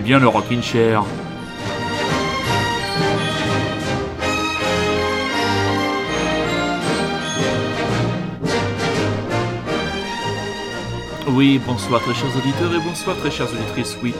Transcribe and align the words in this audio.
bien 0.00 0.18
le 0.18 0.28
rocking 0.28 0.62
chair. 0.62 1.02
Oui, 11.30 11.60
bonsoir 11.64 12.00
très 12.00 12.14
chers 12.14 12.36
auditeurs 12.36 12.74
et 12.74 12.80
bonsoir 12.80 13.16
très 13.16 13.30
chères 13.30 13.52
auditrices, 13.52 13.96
oui. 14.02 14.14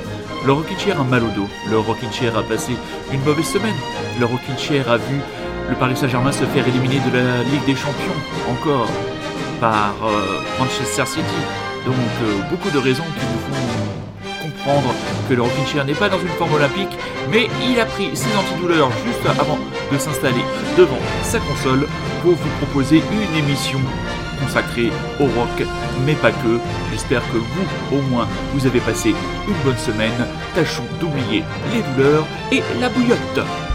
Le 0.46 0.52
Rocking 0.52 0.78
Chair 0.78 1.00
a 1.00 1.04
mal 1.04 1.24
au 1.24 1.28
dos, 1.28 1.48
le 1.68 1.78
Rocking 1.78 2.12
Chair 2.12 2.36
a 2.36 2.42
passé 2.42 2.72
une 3.12 3.20
mauvaise 3.24 3.46
semaine, 3.46 3.74
le 4.20 4.26
Rocking 4.26 4.56
Chair 4.56 4.88
a 4.88 4.98
vu 4.98 5.20
le 5.68 5.74
Paris 5.74 5.96
Saint-Germain 5.96 6.32
se 6.32 6.44
faire 6.44 6.66
éliminer 6.66 7.00
de 7.00 7.16
la 7.16 7.42
Ligue 7.42 7.64
des 7.66 7.74
Champions, 7.74 8.20
encore, 8.48 8.88
par 9.60 9.94
euh, 10.04 10.40
Manchester 10.58 11.06
City. 11.06 11.40
Donc 11.84 11.94
euh, 12.22 12.40
beaucoup 12.50 12.70
de 12.70 12.78
raisons 12.78 13.02
qui 13.02 13.26
nous 13.26 13.54
font 13.54 13.57
que 15.28 15.34
le 15.34 15.42
Rocking 15.42 15.66
Chair 15.66 15.84
n'est 15.84 15.94
pas 15.94 16.08
dans 16.08 16.18
une 16.18 16.28
forme 16.28 16.54
olympique, 16.54 16.98
mais 17.30 17.48
il 17.68 17.80
a 17.80 17.86
pris 17.86 18.14
ses 18.14 18.34
antidouleurs 18.36 18.90
juste 19.06 19.40
avant 19.40 19.58
de 19.90 19.98
s'installer 19.98 20.44
devant 20.76 20.98
sa 21.22 21.38
console 21.38 21.86
pour 22.22 22.32
vous 22.32 22.50
proposer 22.60 23.02
une 23.12 23.38
émission 23.38 23.80
consacrée 24.42 24.90
au 25.20 25.24
rock, 25.24 25.66
mais 26.04 26.14
pas 26.14 26.30
que. 26.30 26.58
J'espère 26.90 27.22
que 27.32 27.38
vous, 27.38 27.96
au 27.96 28.02
moins, 28.02 28.28
vous 28.54 28.66
avez 28.66 28.80
passé 28.80 29.14
une 29.46 29.64
bonne 29.64 29.78
semaine. 29.78 30.26
Tâchons 30.54 30.86
d'oublier 31.00 31.44
les 31.72 31.82
douleurs 31.82 32.26
et 32.52 32.62
la 32.80 32.88
bouillotte. 32.88 33.67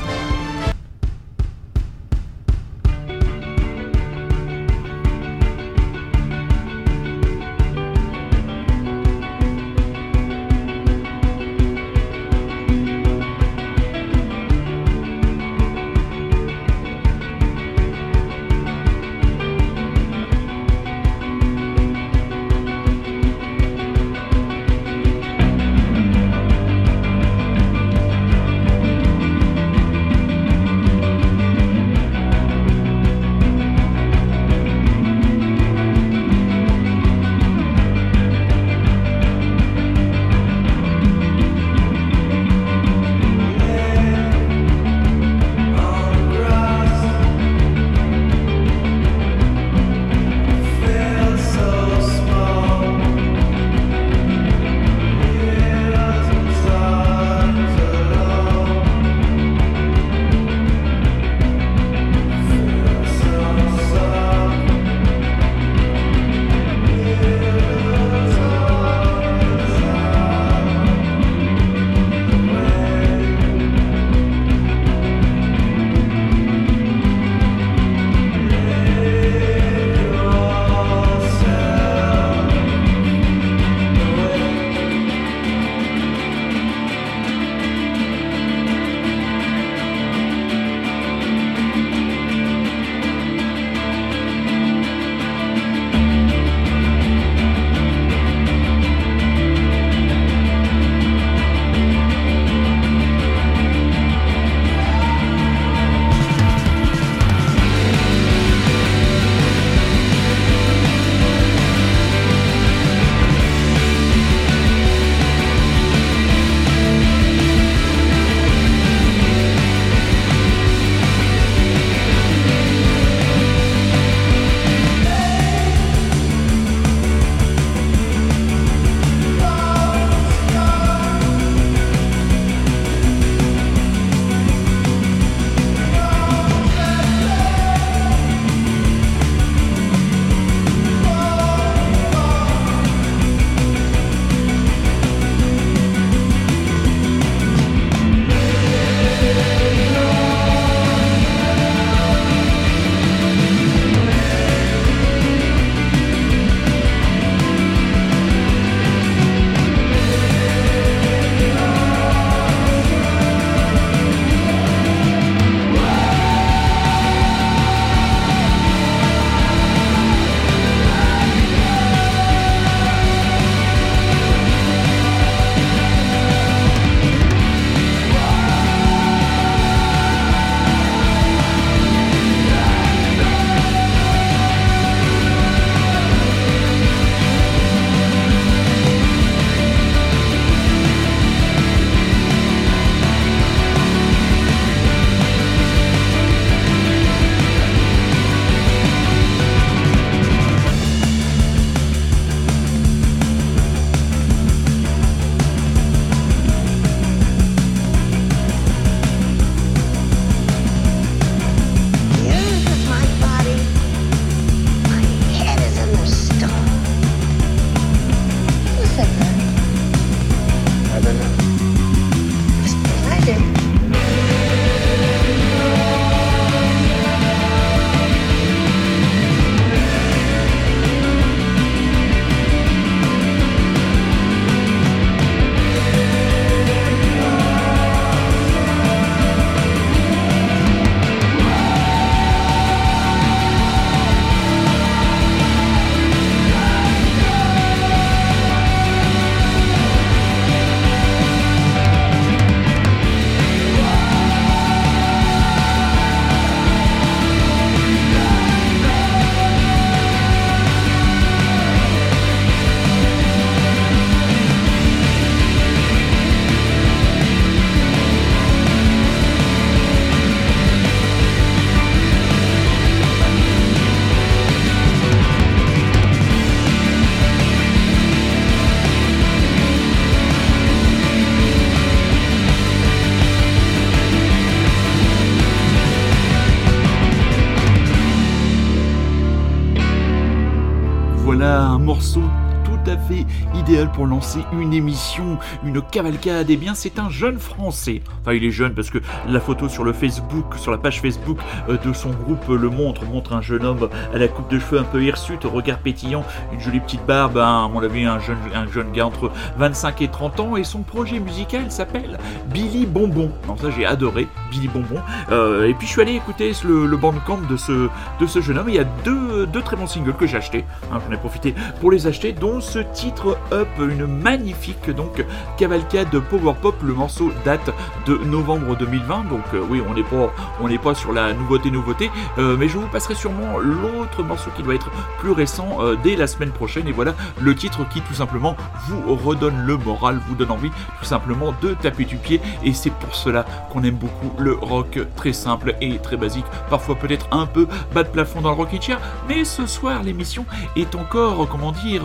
Voilà 292.03 292.19
un 292.19 292.19
morceau 292.19 292.21
tout 292.21 292.42
à 292.89 292.97
fait 292.97 293.25
idéal 293.55 293.89
pour 293.91 294.05
lancer 294.05 294.39
une 294.53 294.73
émission, 294.73 295.37
une 295.63 295.81
cavalcade. 295.81 296.47
Eh 296.49 296.57
bien, 296.57 296.73
c'est 296.75 296.99
un 296.99 297.09
jeune 297.09 297.39
Français. 297.39 298.01
Enfin, 298.21 298.33
il 298.33 298.43
est 298.43 298.51
jeune 298.51 298.73
parce 298.73 298.89
que 298.89 298.99
la 299.27 299.39
photo 299.39 299.69
sur 299.69 299.83
le 299.83 299.93
Facebook, 299.93 300.55
sur 300.57 300.71
la 300.71 300.77
page 300.77 301.01
Facebook 301.01 301.37
euh, 301.69 301.77
de 301.77 301.93
son 301.93 302.09
groupe 302.11 302.47
le 302.49 302.69
montre, 302.69 303.05
montre 303.05 303.33
un 303.33 303.41
jeune 303.41 303.65
homme 303.65 303.89
à 304.13 304.17
la 304.17 304.27
coupe 304.27 304.49
de 304.49 304.59
cheveux 304.59 304.79
un 304.79 304.83
peu 304.83 305.03
hirsute, 305.03 305.43
regard 305.43 305.79
pétillant, 305.79 306.23
une 306.53 306.59
jolie 306.59 306.79
petite 306.79 307.05
barbe, 307.05 307.37
à 307.37 307.67
mon 307.71 307.81
avis, 307.81 308.05
un 308.05 308.19
jeune, 308.19 308.37
un 308.53 308.67
jeune 308.67 308.91
gars 308.91 309.07
entre 309.07 309.31
25 309.57 310.01
et 310.01 310.07
30 310.07 310.39
ans. 310.39 310.57
Et 310.57 310.63
son 310.63 310.81
projet 310.81 311.19
musical 311.19 311.71
s'appelle 311.71 312.17
Billy 312.47 312.85
Bonbon. 312.85 313.31
Non, 313.47 313.55
ça, 313.57 313.69
j'ai 313.75 313.85
adoré, 313.85 314.27
Billy 314.51 314.67
Bonbon. 314.67 314.99
Euh, 315.31 315.67
et 315.67 315.73
puis, 315.73 315.87
je 315.87 315.93
suis 315.93 316.01
allé 316.01 316.13
écouter 316.13 316.51
le, 316.63 316.85
le 316.85 316.97
bandcamp 316.97 317.39
de 317.49 317.57
ce, 317.57 317.89
de 318.19 318.27
ce 318.27 318.41
jeune 318.41 318.57
homme. 318.57 318.69
Il 318.69 318.75
y 318.75 318.79
a 318.79 318.85
deux, 319.03 319.45
deux 319.45 319.61
très 319.61 319.75
bons 319.75 319.87
singles 319.87 320.13
que 320.13 320.27
j'ai 320.27 320.37
achetés. 320.37 320.65
Hein, 320.91 320.99
J'en 321.05 321.13
ai 321.13 321.17
profité 321.17 321.53
pour 321.81 321.91
les 321.91 322.07
acheter, 322.07 322.33
dont 322.33 322.61
ce 322.73 322.79
titre 322.79 323.37
Up, 323.51 323.67
une 323.77 324.07
magnifique 324.07 324.89
donc 324.89 325.23
cavalcade 325.57 326.09
Power 326.09 326.55
Pop. 326.59 326.73
Le 326.81 326.95
morceau 326.95 327.31
date 327.45 327.69
de 328.07 328.17
novembre 328.17 328.75
2020, 328.75 329.25
donc 329.25 329.43
euh, 329.53 329.63
oui, 329.69 329.79
on 329.87 329.93
n'est 329.93 330.01
pas, 330.01 330.33
on 330.59 330.67
n'est 330.67 330.79
pas 330.79 330.95
sur 330.95 331.13
la 331.13 331.33
nouveauté 331.33 331.69
nouveauté, 331.69 332.09
euh, 332.39 332.57
mais 332.57 332.67
je 332.67 332.79
vous 332.79 332.87
passerai 332.87 333.13
sûrement 333.13 333.59
l'autre 333.59 334.23
morceau 334.23 334.49
qui 334.55 334.63
doit 334.63 334.73
être 334.73 334.89
plus 335.19 335.29
récent 335.29 335.77
euh, 335.81 335.95
dès 336.03 336.15
la 336.15 336.25
semaine 336.25 336.49
prochaine. 336.49 336.87
Et 336.87 336.91
voilà 336.91 337.13
le 337.39 337.53
titre 337.53 337.87
qui 337.89 338.01
tout 338.01 338.15
simplement 338.15 338.55
vous 338.87 339.15
redonne 339.17 339.67
le 339.67 339.77
moral, 339.77 340.19
vous 340.27 340.33
donne 340.33 340.49
envie 340.49 340.71
tout 340.97 341.05
simplement 341.05 341.53
de 341.61 341.75
taper 341.75 342.05
du 342.05 342.15
pied. 342.15 342.41
Et 342.63 342.73
c'est 342.73 342.93
pour 342.93 343.13
cela 343.13 343.45
qu'on 343.71 343.83
aime 343.83 343.97
beaucoup 343.97 344.33
le 344.39 344.53
rock 344.53 344.97
très 345.15 345.33
simple 345.33 345.75
et 345.79 345.99
très 345.99 346.17
basique, 346.17 346.45
parfois 346.71 346.95
peut-être 346.95 347.27
un 347.29 347.45
peu 347.45 347.67
bas 347.93 348.01
de 348.01 348.09
plafond 348.09 348.41
dans 348.41 348.49
le 348.49 348.55
rocking 348.55 348.81
chair, 348.81 348.99
mais 349.29 349.45
ce 349.45 349.67
soir 349.67 350.01
l'émission 350.01 350.47
est 350.75 350.95
encore, 350.95 351.47
comment 351.47 351.71
dire, 351.71 352.01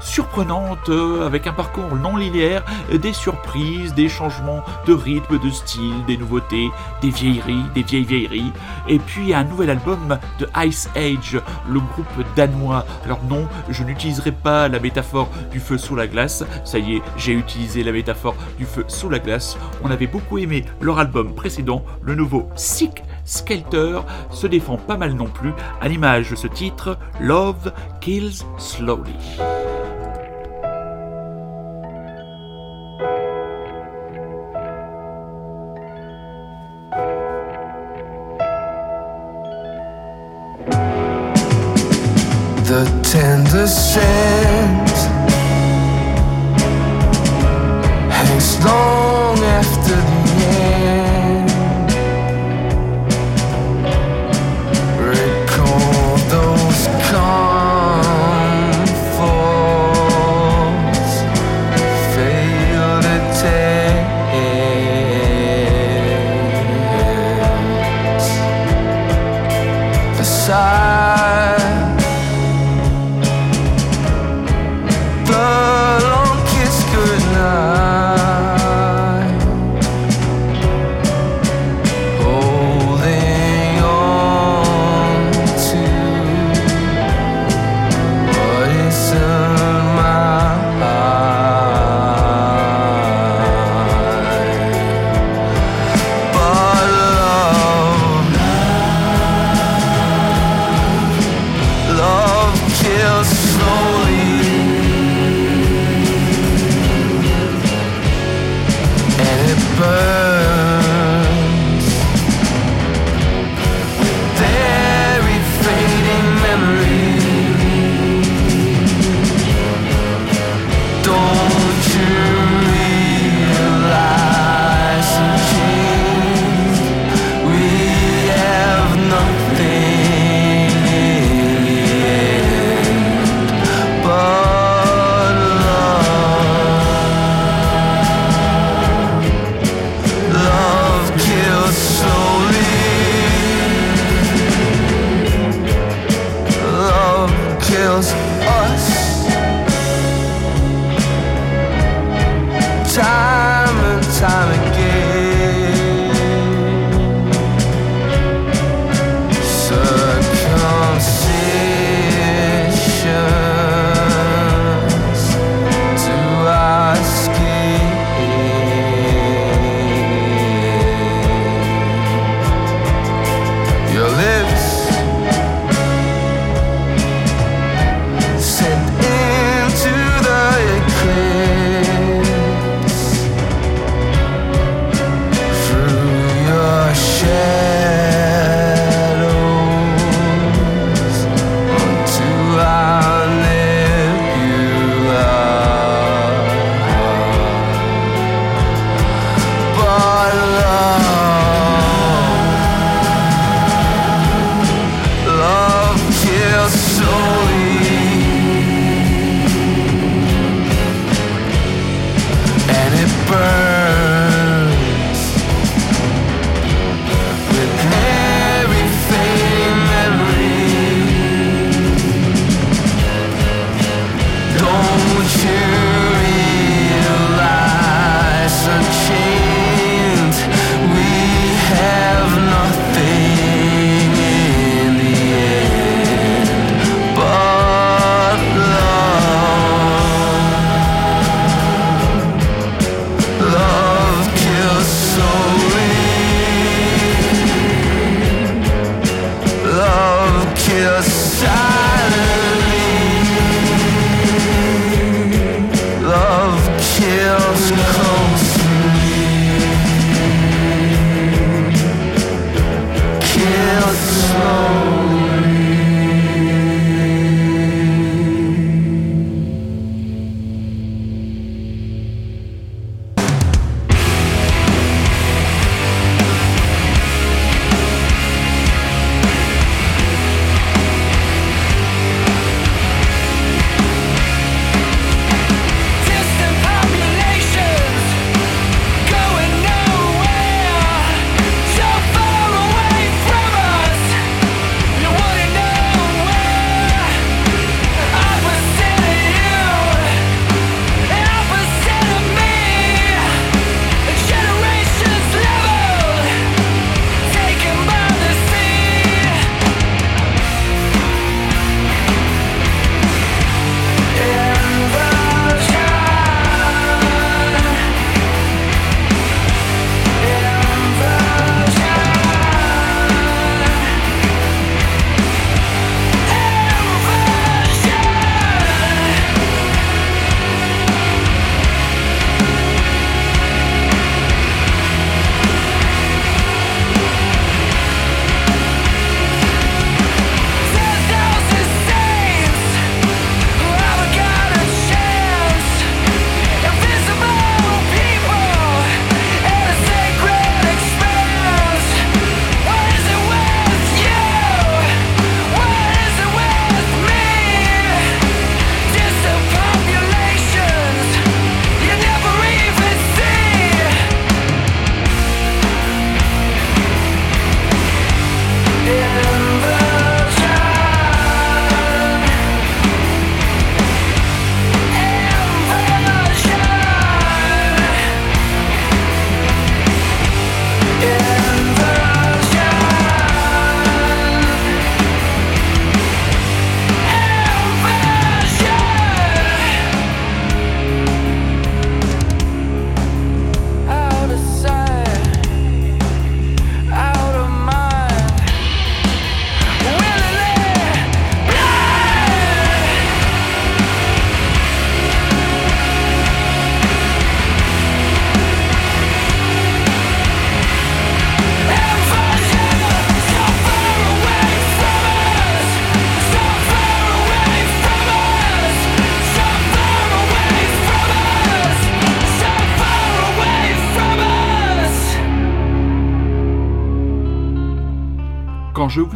surprenante, 0.00 0.88
euh, 0.88 1.26
avec 1.26 1.46
un 1.46 1.52
parcours 1.52 1.94
non 1.96 2.16
linéaire, 2.16 2.64
des 2.92 3.12
surprises, 3.12 3.94
des 3.94 4.08
changements 4.08 4.62
de 4.86 4.94
rythme, 4.94 5.38
de 5.38 5.50
style, 5.50 6.04
des 6.06 6.16
nouveautés, 6.16 6.70
des 7.00 7.10
vieilleries, 7.10 7.64
des 7.74 7.82
vieilles 7.82 8.04
vieilleries, 8.04 8.52
et 8.88 8.98
puis 8.98 9.34
un 9.34 9.44
nouvel 9.44 9.70
album 9.70 10.18
de 10.38 10.48
Ice 10.64 10.88
Age, 10.96 11.40
le 11.68 11.80
groupe 11.80 12.06
danois. 12.36 12.84
Alors 13.04 13.22
non, 13.28 13.46
je 13.68 13.84
n'utiliserai 13.84 14.32
pas 14.32 14.68
la 14.68 14.80
métaphore 14.80 15.28
du 15.50 15.60
feu 15.60 15.78
sous 15.78 15.96
la 15.96 16.06
glace, 16.06 16.44
ça 16.64 16.78
y 16.78 16.96
est, 16.96 17.02
j'ai 17.16 17.32
utilisé 17.32 17.82
la 17.82 17.92
métaphore 17.92 18.34
du 18.58 18.64
feu 18.64 18.84
sous 18.88 19.08
la 19.08 19.18
glace. 19.18 19.56
On 19.82 19.90
avait 19.90 20.06
beaucoup 20.06 20.38
aimé 20.38 20.64
leur 20.80 20.98
album 20.98 21.34
précédent, 21.34 21.84
le 22.02 22.14
nouveau 22.14 22.48
Sick 22.56 23.02
Skelter 23.24 24.00
se 24.30 24.46
défend 24.46 24.76
pas 24.76 24.96
mal 24.96 25.12
non 25.14 25.26
plus, 25.26 25.52
à 25.80 25.88
l'image 25.88 26.30
de 26.30 26.36
ce 26.36 26.46
titre, 26.46 26.98
Love 27.20 27.72
Kills 28.00 28.42
Slowly. 28.58 29.14
the 43.60 43.66
same 43.66 44.19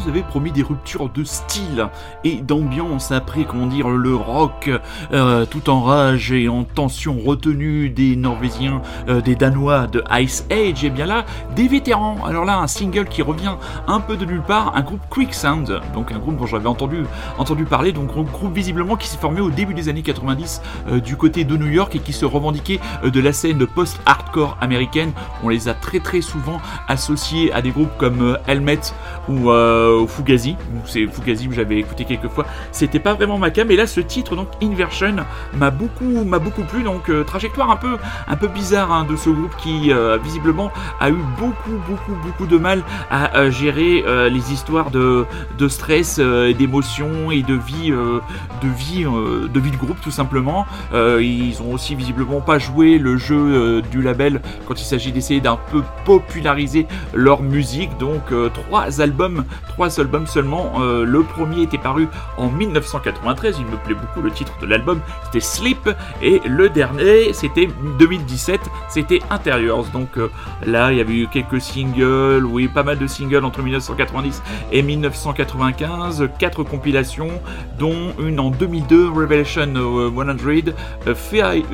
vous 0.04 0.10
avais 0.10 0.22
promis 0.22 0.52
des 0.52 0.62
ruptures 0.62 1.08
de 1.08 1.24
style 1.24 1.88
et 2.24 2.36
d'ambiance 2.36 3.10
après, 3.10 3.44
comment 3.44 3.66
dire, 3.66 3.88
le 3.88 4.14
rock 4.14 4.70
euh, 5.12 5.46
tout 5.46 5.70
en 5.70 5.82
rage 5.82 6.30
et 6.30 6.48
en 6.48 6.64
tension 6.64 7.16
retenue 7.24 7.88
des 7.88 8.16
Norvégiens, 8.16 8.82
euh, 9.08 9.20
des 9.22 9.34
Danois 9.34 9.86
de 9.86 10.02
Ice 10.20 10.46
Age, 10.50 10.84
et 10.84 10.90
bien 10.90 11.06
là, 11.06 11.24
des 11.56 11.68
vétérans. 11.68 12.18
Alors 12.26 12.44
là, 12.44 12.58
un 12.58 12.66
single 12.66 13.06
qui 13.06 13.22
revient 13.22 13.54
un 13.86 14.00
peu 14.00 14.16
de 14.16 14.26
nulle 14.26 14.42
part, 14.42 14.76
un 14.76 14.82
groupe 14.82 15.00
Quicksand, 15.08 15.80
donc 15.94 16.12
un 16.12 16.18
groupe 16.18 16.36
dont 16.36 16.46
j'avais 16.46 16.68
entendu, 16.68 17.04
entendu 17.38 17.64
parler, 17.64 17.92
donc 17.92 18.10
un 18.16 18.22
groupe 18.22 18.54
visiblement 18.54 18.96
qui 18.96 19.08
s'est 19.08 19.18
formé 19.18 19.40
au 19.40 19.50
début 19.50 19.74
des 19.74 19.88
années 19.88 20.02
90 20.02 20.60
euh, 20.88 21.00
du 21.00 21.16
côté 21.16 21.44
de 21.44 21.56
New 21.56 21.68
York 21.68 21.96
et 21.96 22.00
qui 22.00 22.12
se 22.12 22.26
revendiquait 22.26 22.80
de 23.04 23.20
la 23.20 23.32
scène 23.32 23.66
post-hardcore 23.66 24.58
américaine. 24.60 25.12
On 25.42 25.48
les 25.48 25.68
a 25.68 25.74
très 25.74 26.00
très 26.00 26.20
souvent 26.20 26.60
associés 26.88 27.52
à 27.52 27.62
des 27.62 27.70
groupes 27.70 27.96
comme 27.96 28.36
Helmet 28.46 28.80
ou 29.28 29.50
Fugazi. 30.06 30.56
C'est 30.86 31.06
Fugazi 31.06 31.48
que 31.48 31.54
j'avais 31.54 31.78
écouté 31.78 32.04
quelques 32.04 32.28
fois. 32.28 32.46
C'était 32.72 32.98
pas 32.98 33.14
vraiment 33.14 33.38
ma 33.38 33.50
cam, 33.50 33.68
mais 33.68 33.76
là, 33.76 33.86
ce 33.86 34.00
titre, 34.00 34.36
donc 34.36 34.48
Inversion, 34.62 35.16
m'a 35.56 35.70
beaucoup, 35.70 36.24
beaucoup 36.24 36.62
plu. 36.62 36.82
Donc, 36.82 37.10
trajectoire 37.26 37.70
un 37.70 37.76
peu, 37.76 37.96
un 38.28 38.36
peu 38.36 38.48
bizarre 38.48 38.92
hein, 38.92 39.06
de 39.08 39.16
ce 39.16 39.30
groupe 39.30 39.54
qui, 39.56 39.92
visiblement, 40.22 40.70
a 41.00 41.10
eu 41.10 41.18
beaucoup, 41.38 41.78
beaucoup, 41.88 42.14
beaucoup 42.24 42.46
de 42.46 42.58
mal 42.58 42.82
à 43.10 43.50
gérer 43.50 44.04
les 44.30 44.52
histoires 44.52 44.90
de, 44.90 45.24
de 45.58 45.68
stress, 45.68 46.18
d'émotions 46.18 47.30
et 47.30 47.42
de 47.42 47.54
vie, 47.54 47.90
de 47.90 48.68
vie, 48.68 49.04
de 49.04 49.60
vie 49.60 49.70
de 49.70 49.76
groupe, 49.76 50.00
tout 50.00 50.10
simplement. 50.10 50.66
ils 50.92 51.60
ont 51.62 51.72
aussi 51.72 51.94
visiblement 51.94 52.40
pas 52.40 52.58
joué 52.58 52.98
le 52.98 53.16
jeu 53.16 53.82
du 53.90 54.02
label 54.02 54.40
quand 54.66 54.80
il 54.80 54.84
s'agit 54.84 55.12
d'essayer 55.12 55.40
d'un 55.40 55.58
peu 55.70 55.82
populariser 56.04 56.86
leur 57.12 57.42
musique. 57.42 57.96
Donc, 57.98 58.22
trois 58.52 59.00
albums, 59.00 59.44
trois 59.68 59.83
albums 59.98 60.26
seulement. 60.26 60.78
le 60.80 61.22
premier 61.22 61.62
était 61.62 61.78
paru 61.78 62.08
en 62.36 62.48
1993. 62.48 63.56
Il 63.58 63.66
me 63.66 63.76
plaît 63.76 63.94
beaucoup 63.94 64.20
le 64.20 64.30
titre 64.30 64.52
de 64.60 64.66
l'album. 64.66 65.00
C'était 65.24 65.40
Sleep. 65.40 65.90
Et 66.22 66.40
le 66.46 66.68
dernier, 66.68 67.32
c'était 67.32 67.68
2017. 67.98 68.60
C'était 68.88 69.20
Interiors. 69.30 69.86
Donc 69.92 70.16
euh, 70.16 70.30
là, 70.64 70.92
il 70.92 70.98
y 70.98 71.00
avait 71.00 71.14
eu 71.14 71.28
quelques 71.28 71.60
singles. 71.60 72.44
Oui, 72.44 72.68
pas 72.68 72.82
mal 72.82 72.98
de 72.98 73.06
singles 73.06 73.44
entre 73.44 73.62
1990 73.62 74.42
et 74.72 74.82
1995. 74.82 76.28
Quatre 76.38 76.62
compilations, 76.64 77.30
dont 77.78 78.12
une 78.18 78.40
en 78.40 78.50
2002, 78.50 79.08
Revelation 79.10 79.68
100, 79.74 80.12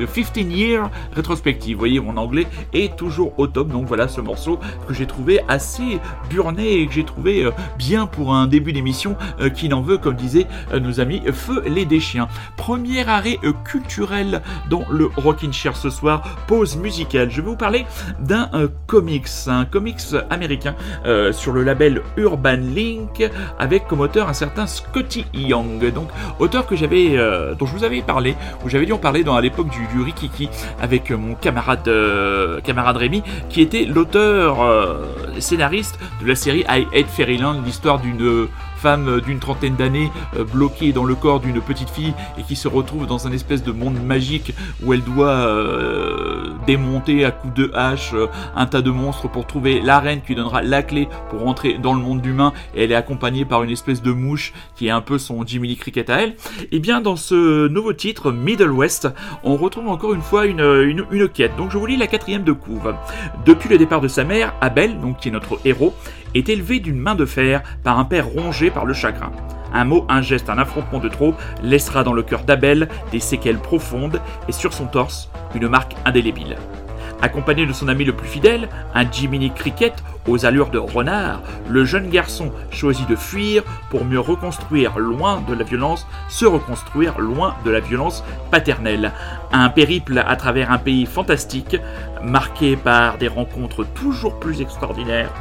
15 0.07 0.37
Year 0.37 0.89
Retrospective. 1.15 1.75
Vous 1.75 1.79
voyez, 1.79 1.99
mon 1.99 2.17
anglais 2.17 2.47
est 2.73 2.95
toujours 2.95 3.33
au 3.37 3.47
top. 3.47 3.69
Donc 3.69 3.85
voilà 3.85 4.07
ce 4.07 4.21
morceau 4.21 4.59
que 4.87 4.93
j'ai 4.93 5.05
trouvé 5.05 5.41
assez 5.47 5.99
burné 6.29 6.81
et 6.81 6.87
que 6.87 6.93
j'ai 6.93 7.05
trouvé 7.05 7.45
euh, 7.45 7.51
pour 8.07 8.33
un 8.33 8.47
début 8.47 8.73
d'émission 8.73 9.15
euh, 9.39 9.49
qui 9.49 9.69
n'en 9.69 9.81
veut, 9.81 9.97
comme 9.97 10.15
disait 10.15 10.47
nos 10.73 10.99
amis 10.99 11.21
Feu 11.31 11.63
les 11.65 11.85
Déchiens. 11.85 12.27
Premier 12.57 13.07
arrêt 13.07 13.37
culturel 13.65 14.41
dans 14.69 14.83
le 14.89 15.09
Rockin' 15.17 15.51
Chair 15.51 15.75
ce 15.75 15.89
soir, 15.89 16.23
pause 16.47 16.77
musicale. 16.77 17.29
Je 17.29 17.41
vais 17.41 17.47
vous 17.47 17.55
parler 17.55 17.85
d'un 18.19 18.49
comics, 18.87 19.27
un 19.47 19.65
comics 19.65 20.01
américain 20.29 20.75
sur 21.31 21.51
le 21.51 21.63
label 21.63 22.01
Urban 22.17 22.57
Link 22.57 23.23
avec 23.59 23.87
comme 23.87 24.01
auteur 24.01 24.29
un 24.29 24.33
certain 24.33 24.67
Scotty 24.67 25.25
Young, 25.33 25.91
donc 25.93 26.09
auteur 26.39 26.65
que 26.65 26.75
j'avais, 26.75 27.17
dont 27.57 27.65
je 27.65 27.73
vous 27.73 27.83
avais 27.83 28.01
parlé, 28.01 28.35
où 28.63 28.69
j'avais 28.69 28.85
dû 28.85 28.93
en 28.93 28.97
parler 28.97 29.23
dans 29.23 29.35
à 29.35 29.41
l'époque 29.41 29.69
du, 29.69 29.85
du, 29.95 30.01
Rikiki 30.01 30.49
avec 30.81 31.11
mon 31.11 31.35
camarade 31.35 31.89
camarade 32.63 32.97
Rémi, 32.97 33.23
qui 33.49 33.61
était 33.61 33.85
l'auteur 33.85 34.57
scénariste 35.39 35.99
de 36.21 36.27
la 36.27 36.35
série 36.35 36.63
I 36.69 36.85
Hate 36.93 37.07
Fairyland, 37.07 37.61
l'histoire 37.65 37.90
d'une 37.99 38.47
femme 38.81 39.21
d'une 39.21 39.37
trentaine 39.39 39.75
d'années 39.75 40.11
euh, 40.35 40.43
bloquée 40.43 40.91
dans 40.91 41.03
le 41.03 41.13
corps 41.13 41.39
d'une 41.39 41.61
petite 41.61 41.89
fille 41.89 42.13
et 42.39 42.41
qui 42.41 42.55
se 42.55 42.67
retrouve 42.67 43.05
dans 43.05 43.27
un 43.27 43.31
espèce 43.31 43.63
de 43.63 43.71
monde 43.71 44.03
magique 44.03 44.53
où 44.83 44.93
elle 44.93 45.03
doit 45.03 45.29
euh, 45.29 46.49
démonter 46.65 47.23
à 47.23 47.29
coups 47.29 47.53
de 47.53 47.71
hache 47.75 48.13
euh, 48.15 48.25
un 48.55 48.65
tas 48.65 48.81
de 48.81 48.89
monstres 48.89 49.29
pour 49.29 49.45
trouver 49.45 49.81
la 49.81 49.99
reine 49.99 50.21
qui 50.25 50.33
donnera 50.33 50.63
la 50.63 50.81
clé 50.81 51.07
pour 51.29 51.41
rentrer 51.41 51.77
dans 51.77 51.93
le 51.93 51.99
monde 51.99 52.25
humain 52.25 52.53
et 52.75 52.83
elle 52.83 52.91
est 52.91 52.95
accompagnée 52.95 53.45
par 53.45 53.61
une 53.61 53.69
espèce 53.69 54.01
de 54.01 54.11
mouche 54.11 54.51
qui 54.75 54.87
est 54.87 54.91
un 54.91 55.01
peu 55.01 55.19
son 55.19 55.45
Jimmy 55.45 55.67
Lee 55.67 55.77
Cricket 55.77 56.09
à 56.09 56.23
elle. 56.23 56.35
Et 56.71 56.79
bien 56.79 57.01
dans 57.01 57.15
ce 57.15 57.67
nouveau 57.67 57.93
titre 57.93 58.31
Middle 58.31 58.71
West, 58.71 59.07
on 59.43 59.57
retrouve 59.57 59.89
encore 59.89 60.13
une 60.13 60.21
fois 60.21 60.47
une, 60.47 60.61
une, 60.61 61.05
une 61.11 61.29
quête. 61.29 61.55
Donc 61.55 61.69
je 61.69 61.77
vous 61.77 61.85
lis 61.85 61.97
la 61.97 62.07
quatrième 62.07 62.43
de 62.43 62.51
couve. 62.51 62.95
Depuis 63.45 63.69
le 63.69 63.77
départ 63.77 64.01
de 64.01 64.07
sa 64.07 64.23
mère, 64.23 64.55
Abel, 64.59 64.99
donc 64.99 65.19
qui 65.19 65.29
est 65.29 65.31
notre 65.31 65.59
héros, 65.65 65.93
est 66.35 66.49
élevé 66.49 66.79
d'une 66.79 66.99
main 66.99 67.15
de 67.15 67.25
fer 67.25 67.61
par 67.83 67.99
un 67.99 68.05
père 68.05 68.27
rongé 68.27 68.69
par 68.69 68.85
le 68.85 68.93
chagrin. 68.93 69.31
Un 69.73 69.85
mot, 69.85 70.05
un 70.09 70.21
geste, 70.21 70.49
un 70.49 70.57
affrontement 70.57 70.99
de 70.99 71.09
trop 71.09 71.33
laissera 71.63 72.03
dans 72.03 72.13
le 72.13 72.23
cœur 72.23 72.43
d'Abel 72.43 72.89
des 73.11 73.19
séquelles 73.19 73.59
profondes 73.59 74.21
et 74.47 74.51
sur 74.51 74.73
son 74.73 74.85
torse 74.85 75.29
une 75.55 75.67
marque 75.67 75.95
indélébile. 76.05 76.57
Accompagné 77.23 77.67
de 77.67 77.73
son 77.73 77.87
ami 77.87 78.03
le 78.03 78.13
plus 78.13 78.27
fidèle, 78.27 78.67
un 78.95 79.09
Jiminy 79.09 79.51
Cricket 79.51 79.93
aux 80.27 80.45
allures 80.45 80.71
de 80.71 80.79
renard, 80.79 81.41
le 81.69 81.85
jeune 81.85 82.09
garçon 82.09 82.51
choisit 82.71 83.07
de 83.07 83.15
fuir 83.15 83.63
pour 83.91 84.05
mieux 84.05 84.19
reconstruire 84.19 84.97
loin 84.97 85.43
de 85.47 85.53
la 85.53 85.63
violence, 85.63 86.07
se 86.29 86.45
reconstruire 86.45 87.19
loin 87.19 87.55
de 87.63 87.69
la 87.69 87.79
violence 87.79 88.23
paternelle. 88.49 89.11
Un 89.51 89.69
périple 89.69 90.23
à 90.25 90.35
travers 90.35 90.71
un 90.71 90.79
pays 90.79 91.05
fantastique, 91.05 91.77
marqué 92.23 92.75
par 92.75 93.19
des 93.19 93.27
rencontres 93.27 93.83
toujours 93.83 94.39
plus 94.39 94.61
extraordinaires, 94.61 95.31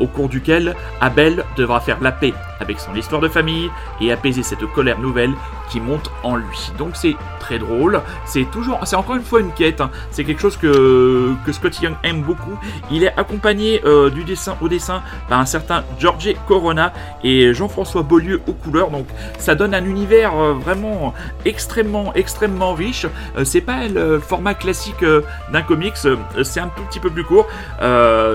au 0.00 0.06
cours 0.06 0.28
duquel 0.28 0.74
Abel 1.00 1.44
devra 1.56 1.80
faire 1.80 1.98
la 2.00 2.12
paix 2.12 2.34
avec 2.60 2.78
son 2.78 2.94
histoire 2.94 3.20
de 3.20 3.28
famille 3.28 3.70
et 4.00 4.12
apaiser 4.12 4.42
cette 4.42 4.64
colère 4.72 4.98
nouvelle 4.98 5.32
qui 5.70 5.80
monte 5.80 6.10
en 6.22 6.36
lui. 6.36 6.72
Donc 6.78 6.90
c'est 6.94 7.16
très 7.38 7.58
drôle, 7.58 8.00
c'est 8.26 8.44
toujours, 8.50 8.80
c'est 8.84 8.96
encore 8.96 9.16
une 9.16 9.22
fois 9.22 9.40
une 9.40 9.52
quête, 9.52 9.80
hein. 9.80 9.90
c'est 10.10 10.24
quelque 10.24 10.40
chose 10.40 10.56
que, 10.56 11.32
que 11.46 11.52
Scotty 11.52 11.84
Young 11.84 11.94
aime 12.02 12.22
beaucoup. 12.22 12.58
Il 12.90 13.04
est 13.04 13.16
accompagné 13.16 13.80
euh, 13.84 14.10
du 14.10 14.24
dessin 14.24 14.56
au 14.60 14.68
dessin 14.68 15.02
par 15.28 15.40
un 15.40 15.46
certain 15.46 15.84
George 15.98 16.34
Corona 16.46 16.92
et 17.24 17.54
Jean-François 17.54 18.02
Beaulieu 18.02 18.40
aux 18.46 18.52
couleurs, 18.52 18.90
donc 18.90 19.06
ça 19.38 19.54
donne 19.54 19.74
un 19.74 19.84
univers 19.84 20.36
euh, 20.36 20.52
vraiment 20.54 21.14
extrêmement, 21.44 22.12
extrêmement 22.14 22.74
riche. 22.74 23.06
Euh, 23.38 23.44
c'est 23.44 23.60
pas 23.60 23.88
le 23.88 24.18
format 24.18 24.54
classique 24.54 25.04
d'un 25.52 25.62
comics, 25.62 25.96
c'est 25.96 26.60
un 26.60 26.68
tout 26.68 26.82
petit 26.82 27.00
peu 27.00 27.10
plus 27.10 27.24
court, 27.24 27.46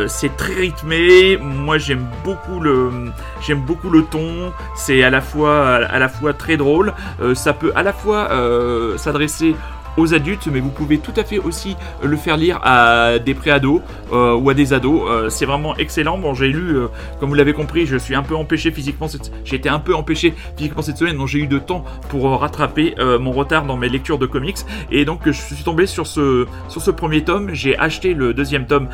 c'est 0.07 0.35
très 0.37 0.53
rythmé, 0.53 1.37
moi 1.55 1.77
j'aime 1.77 2.05
beaucoup 2.23 2.59
le, 2.59 3.11
j'aime 3.41 3.61
beaucoup 3.61 3.89
le 3.89 4.03
ton, 4.03 4.51
c'est 4.75 5.03
à 5.03 5.09
la 5.09 5.21
fois, 5.21 5.75
à 5.75 5.99
la 5.99 6.09
fois 6.09 6.33
très 6.33 6.57
drôle. 6.57 6.93
Euh, 7.21 7.35
ça 7.35 7.53
peut 7.53 7.71
à 7.75 7.83
la 7.83 7.93
fois 7.93 8.31
euh, 8.31 8.97
s'adresser 8.97 9.55
aux 9.97 10.13
adultes, 10.13 10.47
mais 10.51 10.59
vous 10.59 10.69
pouvez 10.69 10.97
tout 10.97 11.13
à 11.15 11.23
fait 11.23 11.39
aussi 11.39 11.75
le 12.03 12.15
faire 12.17 12.37
lire 12.37 12.59
à 12.63 13.19
des 13.19 13.33
préados 13.33 13.81
euh, 14.11 14.35
ou 14.35 14.49
à 14.49 14.53
des 14.53 14.73
ados. 14.73 15.01
Euh, 15.07 15.29
c'est 15.29 15.45
vraiment 15.45 15.75
excellent. 15.77 16.17
Bon, 16.17 16.33
j'ai 16.33 16.47
lu, 16.47 16.77
euh, 16.77 16.87
comme 17.19 17.29
vous 17.29 17.35
l'avez 17.35 17.53
compris, 17.53 17.85
je 17.85 17.97
suis 17.97 18.15
un 18.15 18.23
peu 18.23 18.35
empêché 18.35 18.71
physiquement. 18.71 19.07
Cette... 19.07 19.31
J'ai 19.43 19.55
été 19.55 19.69
un 19.69 19.79
peu 19.79 19.95
empêché 19.95 20.33
physiquement 20.57 20.81
cette 20.81 20.97
semaine, 20.97 21.17
donc 21.17 21.27
j'ai 21.27 21.39
eu 21.39 21.47
de 21.47 21.59
temps 21.59 21.85
pour 22.09 22.39
rattraper 22.39 22.95
mon 23.19 23.31
retard 23.31 23.65
dans 23.65 23.77
mes 23.77 23.89
lectures 23.89 24.17
de 24.17 24.25
comics. 24.25 24.57
Et 24.91 25.05
donc 25.05 25.21
je 25.25 25.31
suis 25.31 25.63
tombé 25.63 25.85
sur 25.85 26.07
ce 26.07 26.45
sur 26.67 26.81
ce 26.81 26.91
premier 26.91 27.23
tome. 27.23 27.53
J'ai 27.53 27.77
acheté 27.77 28.13
le 28.13 28.33
deuxième 28.33 28.65
tome 28.65 28.87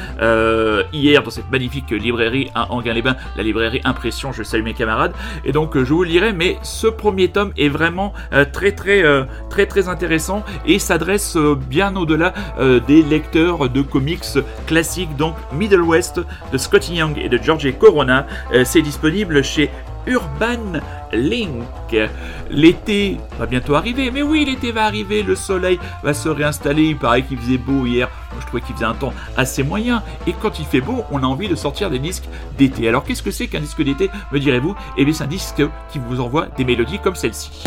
hier 0.93 1.23
dans 1.23 1.29
cette 1.29 1.49
magnifique 1.51 1.89
librairie 1.91 2.49
à 2.55 2.71
Anguin-les-Bains, 2.71 3.15
la 3.35 3.43
librairie 3.43 3.81
Impression. 3.83 4.31
Je 4.31 4.43
salue 4.43 4.63
mes 4.63 4.73
camarades. 4.73 5.13
Et 5.45 5.51
donc 5.51 5.77
je 5.77 5.93
vous 5.93 6.03
lirai, 6.03 6.33
mais 6.33 6.57
ce 6.63 6.87
premier 6.87 7.29
tome 7.29 7.51
est 7.57 7.69
vraiment 7.69 8.13
très 8.53 8.71
très 8.71 9.03
très 9.49 9.65
très 9.65 9.87
intéressant 9.87 10.43
et 10.65 10.79
ça 10.79 10.90
s'adresse 10.91 11.37
euh, 11.37 11.55
bien 11.55 11.95
au-delà 11.95 12.33
euh, 12.59 12.81
des 12.85 13.01
lecteurs 13.01 13.69
de 13.69 13.81
comics 13.81 14.25
classiques. 14.67 15.15
Donc 15.15 15.35
Middle 15.53 15.83
West 15.83 16.19
de 16.51 16.57
Scotty 16.57 16.95
Young 16.95 17.17
et 17.17 17.29
de 17.29 17.37
George 17.41 17.65
Corona, 17.79 18.27
euh, 18.53 18.65
c'est 18.65 18.81
disponible 18.81 19.41
chez 19.41 19.69
Urban 20.05 20.81
Link. 21.13 21.63
L'été 22.49 23.19
va 23.39 23.45
bientôt 23.45 23.75
arriver, 23.75 24.11
mais 24.11 24.21
oui, 24.21 24.43
l'été 24.43 24.73
va 24.73 24.83
arriver, 24.83 25.23
le 25.23 25.35
soleil 25.35 25.79
va 26.03 26.13
se 26.13 26.27
réinstaller. 26.27 26.83
Il 26.83 26.97
paraît 26.97 27.21
qu'il 27.21 27.37
faisait 27.37 27.57
beau 27.57 27.85
hier. 27.85 28.09
Je 28.41 28.45
trouvais 28.47 28.61
qu'il 28.61 28.75
faisait 28.75 28.83
un 28.83 28.93
temps 28.93 29.13
assez 29.37 29.63
moyen. 29.63 30.03
Et 30.27 30.33
quand 30.33 30.59
il 30.59 30.65
fait 30.65 30.81
beau, 30.81 31.05
on 31.09 31.23
a 31.23 31.25
envie 31.25 31.47
de 31.47 31.55
sortir 31.55 31.89
des 31.89 31.99
disques 31.99 32.27
d'été. 32.57 32.89
Alors, 32.89 33.05
qu'est-ce 33.05 33.23
que 33.23 33.31
c'est 33.31 33.47
qu'un 33.47 33.61
disque 33.61 33.81
d'été, 33.81 34.09
me 34.33 34.39
direz-vous? 34.39 34.75
Eh 34.97 35.05
bien, 35.05 35.13
c'est 35.13 35.23
un 35.23 35.27
disque 35.27 35.63
qui 35.89 35.99
vous 35.99 36.19
envoie 36.19 36.47
des 36.57 36.65
mélodies 36.65 36.99
comme 36.99 37.15
celle-ci. 37.15 37.63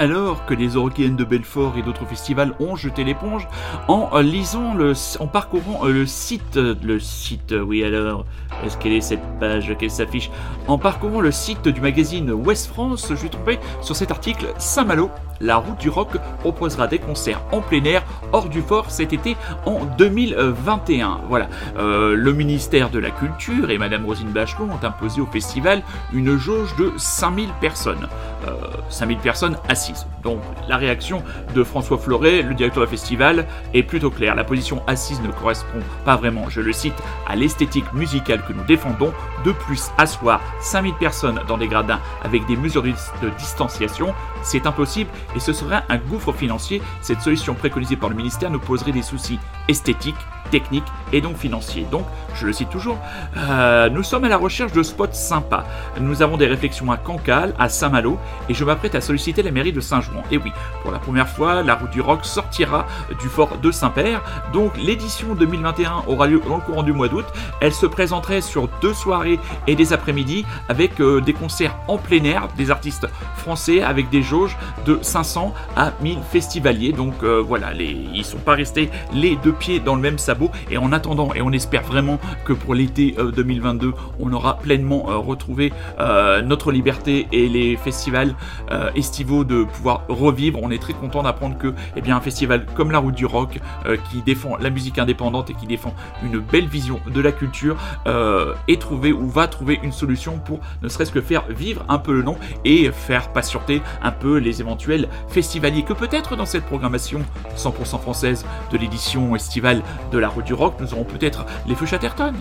Alors 0.00 0.46
que 0.46 0.54
les 0.54 0.68
Eurokéennes 0.68 1.16
de 1.16 1.24
Belfort 1.24 1.74
et 1.76 1.82
d'autres 1.82 2.06
festivals 2.06 2.54
ont 2.58 2.74
jeté 2.74 3.04
l'éponge 3.04 3.46
en 3.86 4.18
lisant 4.20 4.72
le, 4.72 4.94
en 5.18 5.26
parcourant 5.26 5.86
euh, 5.86 5.92
le 5.92 6.06
site, 6.06 6.56
euh, 6.56 6.74
le 6.82 6.98
site, 6.98 7.52
oui 7.62 7.84
alors, 7.84 8.24
est-ce 8.64 8.78
qu'elle 8.78 8.94
est 8.94 9.02
cette 9.02 9.20
page 9.38 9.76
qu'elle 9.76 9.90
s'affiche? 9.90 10.30
En 10.68 10.78
parcourant 10.78 11.20
le 11.20 11.30
site 11.30 11.68
du 11.68 11.82
magazine 11.82 12.30
Ouest 12.30 12.68
France, 12.68 13.08
je 13.10 13.14
suis 13.14 13.28
tombé 13.28 13.58
sur 13.82 13.94
cet 13.94 14.10
article 14.10 14.46
Saint-Malo, 14.56 15.10
la 15.40 15.56
route 15.56 15.78
du 15.78 15.88
rock 15.88 16.16
proposera 16.40 16.86
des 16.86 16.98
concerts 16.98 17.40
en 17.52 17.60
plein 17.60 17.84
air 17.84 18.02
hors 18.32 18.48
du 18.48 18.60
fort 18.62 18.90
cet 18.90 19.12
été 19.12 19.36
en 19.66 19.84
2021. 19.98 21.20
Voilà, 21.28 21.48
Euh, 21.78 22.14
le 22.14 22.32
ministère 22.32 22.90
de 22.90 22.98
la 22.98 23.10
Culture 23.10 23.70
et 23.70 23.78
Madame 23.78 24.04
Rosine 24.04 24.30
Bachelot 24.30 24.64
ont 24.66 24.84
imposé 24.84 25.20
au 25.20 25.26
festival 25.26 25.82
une 26.12 26.36
jauge 26.36 26.74
de 26.76 26.92
5000 26.96 27.48
personnes. 27.60 28.08
Euh, 28.46 28.54
5000 28.88 29.18
personnes 29.18 29.56
assises. 29.68 30.06
Donc 30.22 30.40
la 30.68 30.76
réaction 30.76 31.22
de 31.54 31.62
François 31.62 31.98
Fleuret, 31.98 32.42
le 32.42 32.54
directeur 32.54 32.84
du 32.84 32.90
festival, 32.90 33.46
est 33.74 33.82
plutôt 33.82 34.10
claire. 34.10 34.34
La 34.34 34.44
position 34.44 34.82
assise 34.86 35.20
ne 35.22 35.30
correspond 35.30 35.80
pas 36.04 36.16
vraiment, 36.16 36.48
je 36.48 36.60
le 36.60 36.72
cite, 36.72 36.94
à 37.28 37.36
l'esthétique 37.36 37.92
musicale 37.92 38.42
que 38.46 38.52
nous 38.52 38.64
défendons. 38.64 39.12
De 39.44 39.52
plus, 39.52 39.90
asseoir 39.96 40.40
5000 40.60 40.94
personnes 40.94 41.40
dans 41.48 41.56
des 41.58 41.68
gradins 41.68 42.00
avec 42.22 42.46
des 42.46 42.56
mesures 42.56 42.82
de 42.82 43.28
distanciation, 43.38 44.14
c'est 44.42 44.66
impossible 44.66 45.10
et 45.34 45.40
ce 45.40 45.52
serait 45.52 45.82
un 45.88 45.98
gouffre 45.98 46.32
financier. 46.32 46.82
Cette 47.02 47.20
solution 47.20 47.54
préconisée 47.54 47.96
par 47.96 48.10
le 48.10 48.16
ministère 48.16 48.50
nous 48.50 48.60
poserait 48.60 48.92
des 48.92 49.02
soucis 49.02 49.38
esthétiques, 49.68 50.14
techniques 50.50 50.84
et 51.12 51.20
donc 51.20 51.36
financiers. 51.36 51.86
Donc, 51.90 52.04
je 52.34 52.46
le 52.46 52.52
cite 52.52 52.70
toujours, 52.70 52.98
euh, 53.36 53.88
nous 53.90 54.02
sommes 54.02 54.24
à 54.24 54.28
la 54.28 54.36
recherche 54.36 54.72
de 54.72 54.82
spots 54.82 55.12
sympas. 55.12 55.64
Nous 56.00 56.22
avons 56.22 56.36
des 56.36 56.46
réflexions 56.46 56.90
à 56.92 56.96
Cancale, 56.96 57.54
à 57.58 57.68
Saint-Malo, 57.68 58.18
et 58.48 58.54
je 58.54 58.64
m'apprête 58.64 58.94
à 58.94 59.00
solliciter 59.00 59.42
la 59.42 59.50
mairie 59.50 59.72
de 59.72 59.80
Saint-Jouan. 59.80 60.22
Et 60.30 60.38
oui, 60.38 60.52
pour 60.82 60.92
la 60.92 60.98
première 60.98 61.28
fois, 61.28 61.62
la 61.62 61.74
route 61.74 61.90
du 61.90 62.00
rock 62.00 62.24
sortira 62.24 62.86
du 63.20 63.28
fort 63.28 63.58
de 63.58 63.70
Saint-Père. 63.70 64.22
Donc, 64.52 64.76
l'édition 64.76 65.34
2021 65.34 66.04
aura 66.06 66.26
lieu 66.26 66.40
dans 66.46 66.56
le 66.56 66.62
courant 66.62 66.82
du 66.82 66.92
mois 66.92 67.08
d'août. 67.08 67.26
Elle 67.60 67.72
se 67.72 67.86
présenterait 67.86 68.40
sur 68.40 68.68
deux 68.80 68.94
soirées 68.94 69.38
et 69.66 69.74
des 69.74 69.92
après-midi 69.92 70.44
avec 70.68 71.00
euh, 71.00 71.20
des 71.20 71.32
concerts 71.32 71.76
en 71.88 71.98
plein 71.98 72.24
air, 72.24 72.48
des 72.56 72.70
artistes 72.70 73.06
français 73.36 73.82
avec 73.82 74.10
des 74.10 74.22
jauges 74.22 74.56
de 74.86 74.98
500 75.02 75.54
à 75.76 75.92
1000 76.00 76.18
festivaliers. 76.30 76.92
Donc 76.92 77.14
euh, 77.22 77.42
voilà, 77.46 77.72
les, 77.72 77.96
ils 78.14 78.24
sont 78.24 78.38
pas 78.38 78.54
restés 78.54 78.90
les 79.12 79.36
deux 79.36 79.52
pieds 79.52 79.80
dans 79.80 79.94
le 79.94 80.00
même 80.00 80.18
sabot. 80.18 80.39
Et 80.70 80.78
en 80.78 80.92
attendant, 80.92 81.34
et 81.34 81.42
on 81.42 81.52
espère 81.52 81.82
vraiment 81.82 82.18
que 82.44 82.52
pour 82.52 82.74
l'été 82.74 83.14
euh, 83.18 83.30
2022, 83.30 83.92
on 84.18 84.32
aura 84.32 84.58
pleinement 84.58 85.10
euh, 85.10 85.16
retrouvé 85.16 85.72
euh, 85.98 86.42
notre 86.42 86.72
liberté 86.72 87.28
et 87.32 87.48
les 87.48 87.76
festivals 87.76 88.34
euh, 88.70 88.90
estivaux 88.94 89.44
de 89.44 89.64
pouvoir 89.64 90.02
revivre. 90.08 90.58
On 90.62 90.70
est 90.70 90.80
très 90.80 90.92
content 90.92 91.22
d'apprendre 91.22 91.58
que, 91.58 91.74
eh 91.96 92.00
bien, 92.00 92.16
un 92.16 92.20
festival 92.20 92.66
comme 92.74 92.90
la 92.90 92.98
Route 92.98 93.14
du 93.14 93.26
Rock, 93.26 93.60
euh, 93.86 93.96
qui 94.10 94.22
défend 94.22 94.56
la 94.56 94.70
musique 94.70 94.98
indépendante 94.98 95.50
et 95.50 95.54
qui 95.54 95.66
défend 95.66 95.94
une 96.22 96.38
belle 96.38 96.66
vision 96.66 97.00
de 97.12 97.20
la 97.20 97.32
culture, 97.32 97.76
euh, 98.06 98.54
est 98.68 98.80
trouvé 98.80 99.12
ou 99.12 99.28
va 99.28 99.48
trouver 99.48 99.80
une 99.82 99.92
solution 99.92 100.38
pour 100.38 100.60
ne 100.82 100.88
serait-ce 100.88 101.12
que 101.12 101.20
faire 101.20 101.44
vivre 101.48 101.84
un 101.88 101.98
peu 101.98 102.12
le 102.12 102.22
nom 102.22 102.36
et 102.64 102.90
faire 102.90 103.32
patienter 103.32 103.82
un 104.02 104.10
peu 104.12 104.38
les 104.38 104.60
éventuels 104.60 105.08
festivaliers 105.28 105.82
que 105.82 105.92
peut-être 105.92 106.36
dans 106.36 106.46
cette 106.46 106.64
programmation 106.64 107.20
100% 107.56 108.00
française 108.00 108.44
de 108.72 108.78
l'édition 108.78 109.34
estivale 109.36 109.82
de 110.12 110.18
la 110.18 110.28
Du 110.38 110.54
Rock, 110.54 110.74
nous 110.78 110.94
aurons 110.94 111.04
peut-être 111.04 111.44
les 111.66 111.74
Feux 111.74 111.86
Chatterton. 111.86 112.34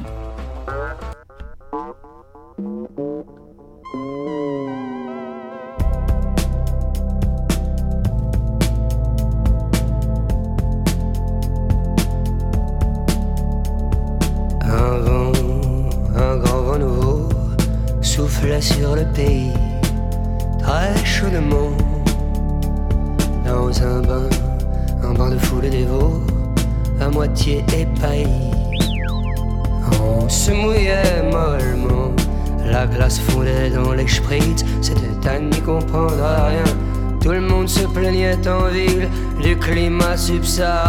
keeps. 40.57 40.88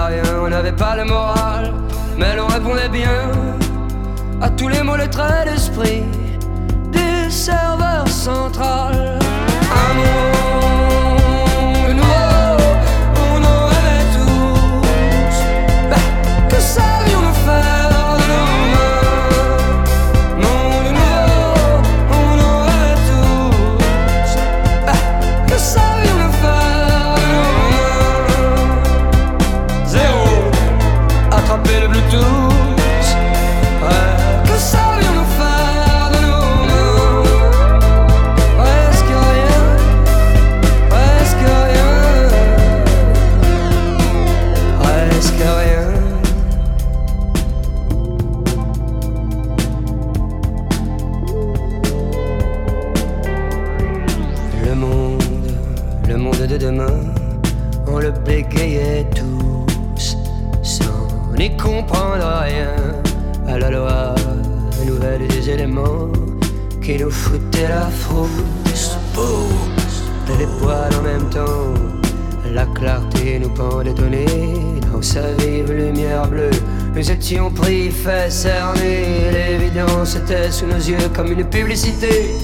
Sous 80.50 80.66
nos 80.66 80.76
yeux 80.76 81.08
comme 81.14 81.32
une 81.32 81.44
publicité 81.44 82.34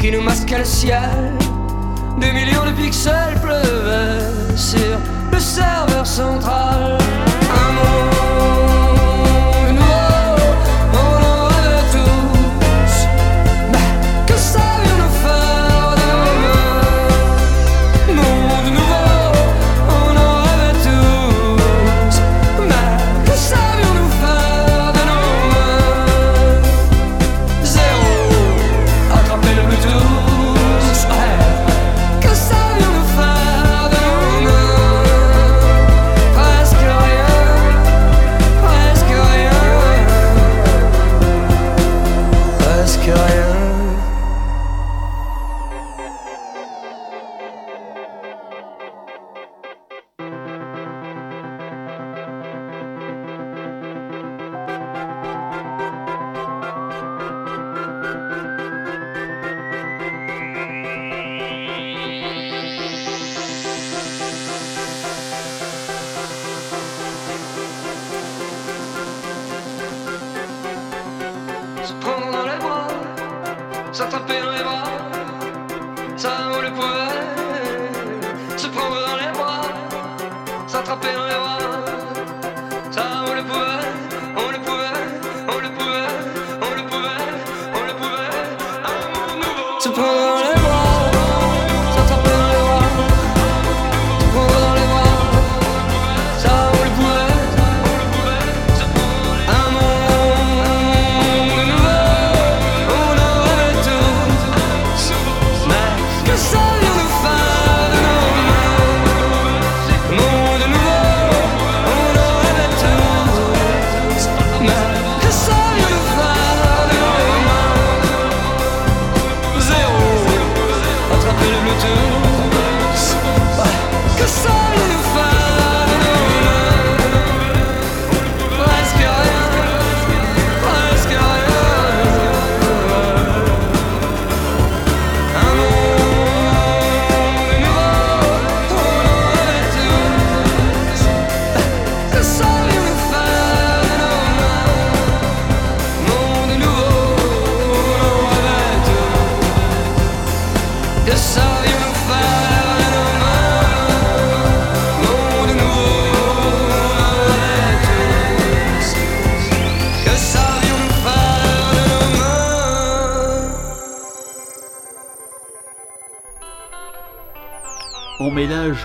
qui 0.00 0.10
nous 0.10 0.20
masquait 0.20 0.58
le 0.58 0.64
ciel. 0.64 1.32
Des 2.18 2.32
millions 2.32 2.64
de 2.64 2.72
pixels 2.72 3.40
pleuvaient 3.40 4.56
sur 4.56 4.98
le 5.32 5.38
serveur 5.38 6.06
central. 6.06 6.98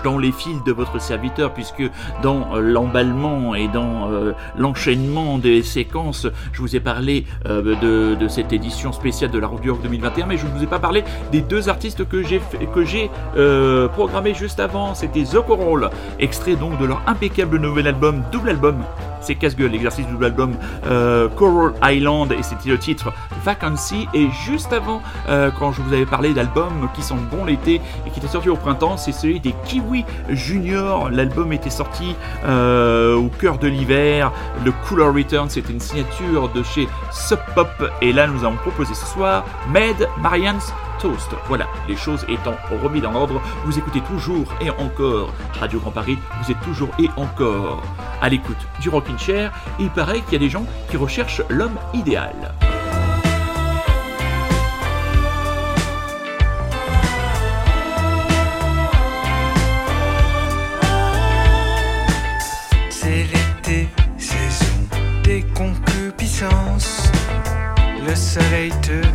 Dans 0.02 0.18
les 0.18 0.32
fils 0.32 0.62
de 0.64 0.72
votre 0.72 1.00
serviteur, 1.00 1.52
puisque 1.52 1.82
dans 2.22 2.54
euh, 2.54 2.60
l'emballement 2.60 3.54
et 3.54 3.68
dans 3.68 4.10
euh, 4.10 4.32
l'enchaînement 4.56 5.38
des 5.38 5.62
séquences, 5.62 6.26
je 6.52 6.60
vous 6.60 6.76
ai 6.76 6.80
parlé 6.80 7.26
euh, 7.46 8.16
de, 8.16 8.28
cette 8.28 8.52
édition 8.52 8.92
spéciale 8.92 9.30
de 9.30 9.38
la 9.38 9.46
Rock 9.46 9.60
du 9.62 9.70
2021, 9.82 10.26
mais 10.26 10.36
je 10.36 10.46
ne 10.46 10.52
vous 10.52 10.62
ai 10.62 10.66
pas 10.66 10.78
parlé 10.78 11.04
des 11.32 11.40
deux 11.40 11.68
artistes 11.68 12.08
que 12.08 12.22
j'ai 12.22 12.40
que 12.74 13.86
programmé 13.88 14.34
juste 14.34 14.60
avant. 14.60 14.94
C'était 14.94 15.24
The 15.24 15.40
Coral, 15.46 15.90
extrait 16.18 16.56
donc 16.56 16.78
de 16.78 16.86
leur 16.86 17.02
impeccable 17.06 17.58
nouvel 17.58 17.86
album, 17.86 18.22
double 18.32 18.50
album 18.50 18.84
c'est 19.20 19.34
casse-gueule, 19.34 19.70
l'exercice 19.70 20.06
double 20.06 20.24
album 20.24 20.54
Coral 21.36 21.72
Island 21.82 22.32
et 22.32 22.42
c'était 22.42 22.70
le 22.70 22.78
titre 22.78 23.12
Vacancy. 23.44 24.08
Et 24.14 24.28
juste 24.46 24.72
avant, 24.72 25.02
quand 25.58 25.72
je 25.72 25.82
vous 25.82 25.92
avais 25.92 26.06
parlé 26.06 26.34
d'albums 26.34 26.88
qui 26.94 27.02
sont 27.02 27.16
bons 27.16 27.44
l'été 27.44 27.80
et 28.06 28.10
qui 28.10 28.18
étaient 28.18 28.28
sortis 28.28 28.48
au 28.48 28.56
printemps, 28.56 28.96
c'est 28.96 29.12
celui 29.12 29.40
des 29.40 29.54
Kiwi 29.64 30.04
Junior. 30.30 31.10
L'album 31.10 31.52
était 31.52 31.70
sorti 31.70 32.14
euh, 32.44 33.16
au 33.16 33.28
cœur 33.28 33.58
de 33.58 33.68
l'hiver. 33.68 34.32
Le 34.64 34.72
Cooler 34.86 35.04
Return, 35.04 35.48
c'était 35.48 35.72
une 35.72 35.80
signature 35.80 36.48
de 36.50 36.62
chez 36.62 36.88
Sub 37.12 37.38
Pop. 37.54 37.68
Et 38.00 38.12
là, 38.12 38.26
nous 38.26 38.44
avons 38.44 38.56
proposé 38.56 38.94
ce 38.94 39.06
soir 39.06 39.44
Med 39.72 40.08
Marianne's 40.20 40.72
voilà, 41.48 41.66
les 41.88 41.96
choses 41.96 42.26
étant 42.28 42.54
remises 42.82 43.02
dans 43.02 43.12
l'ordre, 43.12 43.40
vous 43.64 43.78
écoutez 43.78 44.00
toujours 44.02 44.52
et 44.60 44.70
encore 44.70 45.32
Radio 45.58 45.80
Grand 45.80 45.90
Paris, 45.90 46.18
vous 46.42 46.52
êtes 46.52 46.60
toujours 46.60 46.90
et 46.98 47.08
encore 47.16 47.82
à 48.20 48.28
l'écoute 48.28 48.58
du 48.80 48.90
Rockin' 48.90 49.18
Chair, 49.18 49.50
il 49.78 49.88
paraît 49.90 50.20
qu'il 50.20 50.34
y 50.34 50.36
a 50.36 50.38
des 50.40 50.50
gens 50.50 50.66
qui 50.90 50.98
recherchent 50.98 51.42
l'homme 51.48 51.78
idéal. 51.94 52.52
C'est 62.90 63.26
l'été, 63.32 63.88
saison 64.18 64.66
des 65.24 65.46
concupiscences, 65.54 67.10
le 68.06 68.14
soleil 68.14 68.70
te 68.82 69.09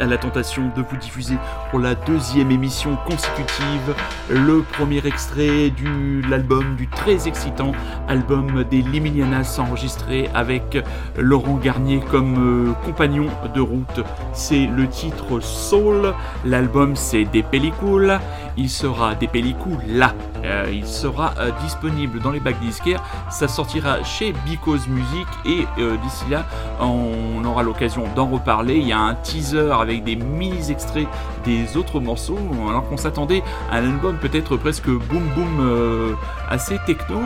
à 0.00 0.06
la 0.06 0.16
tentation 0.16 0.70
de 0.74 0.82
vous 0.82 0.96
diffuser 0.96 1.36
pour 1.70 1.78
la 1.78 1.94
deuxième 1.94 2.50
émission 2.50 2.96
consécutive 3.06 3.94
le 4.30 4.62
premier 4.62 5.06
extrait 5.06 5.70
de 5.70 6.26
l'album 6.26 6.74
du 6.76 6.88
très 6.88 7.28
excitant 7.28 7.72
album 8.08 8.64
des 8.64 8.80
Liminianas 8.80 9.58
enregistré 9.58 10.30
avec 10.34 10.78
Laurent 11.18 11.56
Garnier 11.56 12.00
comme 12.10 12.68
euh, 12.68 12.72
compagnon 12.86 13.26
de 13.54 13.60
route. 13.60 14.00
C'est 14.32 14.66
le 14.66 14.88
titre 14.88 15.40
Soul, 15.40 16.14
l'album 16.46 16.96
c'est 16.96 17.24
Des 17.26 17.42
Pellicules, 17.42 18.18
il 18.56 18.70
sera 18.70 19.14
des 19.16 19.28
pellicules 19.28 19.78
là, 19.86 20.14
Euh, 20.44 20.70
il 20.72 20.86
sera 20.86 21.34
euh, 21.38 21.50
disponible 21.62 22.20
dans 22.20 22.30
les 22.30 22.40
bacs 22.40 22.60
disquaires, 22.60 23.02
ça 23.30 23.48
sortira 23.48 24.02
chez 24.04 24.32
Because 24.46 24.86
Music 24.88 25.26
et 25.44 25.66
euh, 25.78 25.96
d'ici 25.96 26.24
là 26.30 26.46
on 26.80 27.44
aura 27.44 27.62
l'occasion 27.62 28.04
d'en 28.14 28.26
reparler. 28.26 28.76
Il 28.76 28.86
y 28.86 28.92
a 28.92 28.98
un 28.98 29.14
teaser 29.14 29.72
avec 29.72 30.04
des 30.04 30.16
mini 30.16 30.70
extraits 30.70 31.08
des 31.44 31.76
autres 31.76 32.00
morceaux, 32.00 32.38
alors 32.68 32.88
qu'on 32.88 32.96
s'attendait 32.96 33.42
à 33.70 33.76
un 33.78 33.84
album 33.84 34.18
peut-être 34.18 34.56
presque 34.56 34.88
boom 34.88 35.28
boom 35.34 36.16
assez 36.48 36.78
techno. 36.86 37.18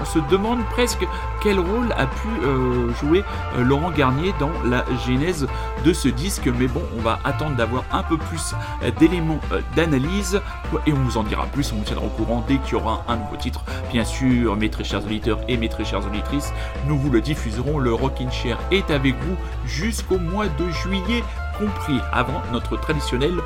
on 0.00 0.04
se 0.04 0.18
demande 0.30 0.60
presque 0.70 1.06
quel 1.46 1.60
rôle 1.60 1.92
a 1.96 2.06
pu 2.08 2.26
euh, 2.42 2.92
jouer 2.94 3.22
euh, 3.56 3.62
Laurent 3.62 3.92
Garnier 3.92 4.34
dans 4.40 4.50
la 4.64 4.84
genèse 5.06 5.46
de 5.84 5.92
ce 5.92 6.08
disque, 6.08 6.48
mais 6.58 6.66
bon, 6.66 6.82
on 6.98 7.02
va 7.02 7.20
attendre 7.22 7.54
d'avoir 7.54 7.84
un 7.92 8.02
peu 8.02 8.18
plus 8.18 8.52
euh, 8.82 8.90
d'éléments 8.98 9.38
d'analyse 9.76 10.40
et 10.86 10.92
on 10.92 10.96
vous 10.96 11.18
en 11.18 11.22
dira 11.22 11.46
plus, 11.46 11.72
on 11.72 11.76
vous 11.76 11.84
tiendra 11.84 12.04
au 12.04 12.08
courant 12.08 12.44
dès 12.48 12.56
qu'il 12.56 12.72
y 12.72 12.74
aura 12.74 13.04
un 13.06 13.14
nouveau 13.14 13.36
titre. 13.36 13.64
Bien 13.92 14.04
sûr, 14.04 14.56
mes 14.56 14.70
très 14.70 14.82
chers 14.82 15.04
auditeurs 15.04 15.38
et 15.46 15.56
mes 15.56 15.68
très 15.68 15.84
chères 15.84 16.04
auditrices, 16.04 16.52
nous 16.88 16.98
vous 16.98 17.10
le 17.10 17.20
diffuserons. 17.20 17.78
Le 17.78 17.94
Rockin' 17.94 18.32
Chair 18.32 18.58
est 18.72 18.90
avec 18.90 19.14
vous 19.14 19.36
jusqu'au 19.66 20.18
mois 20.18 20.48
de 20.48 20.68
juillet 20.70 21.22
compris 21.60 22.00
avant 22.12 22.42
notre 22.52 22.76
traditionnelle 22.76 23.36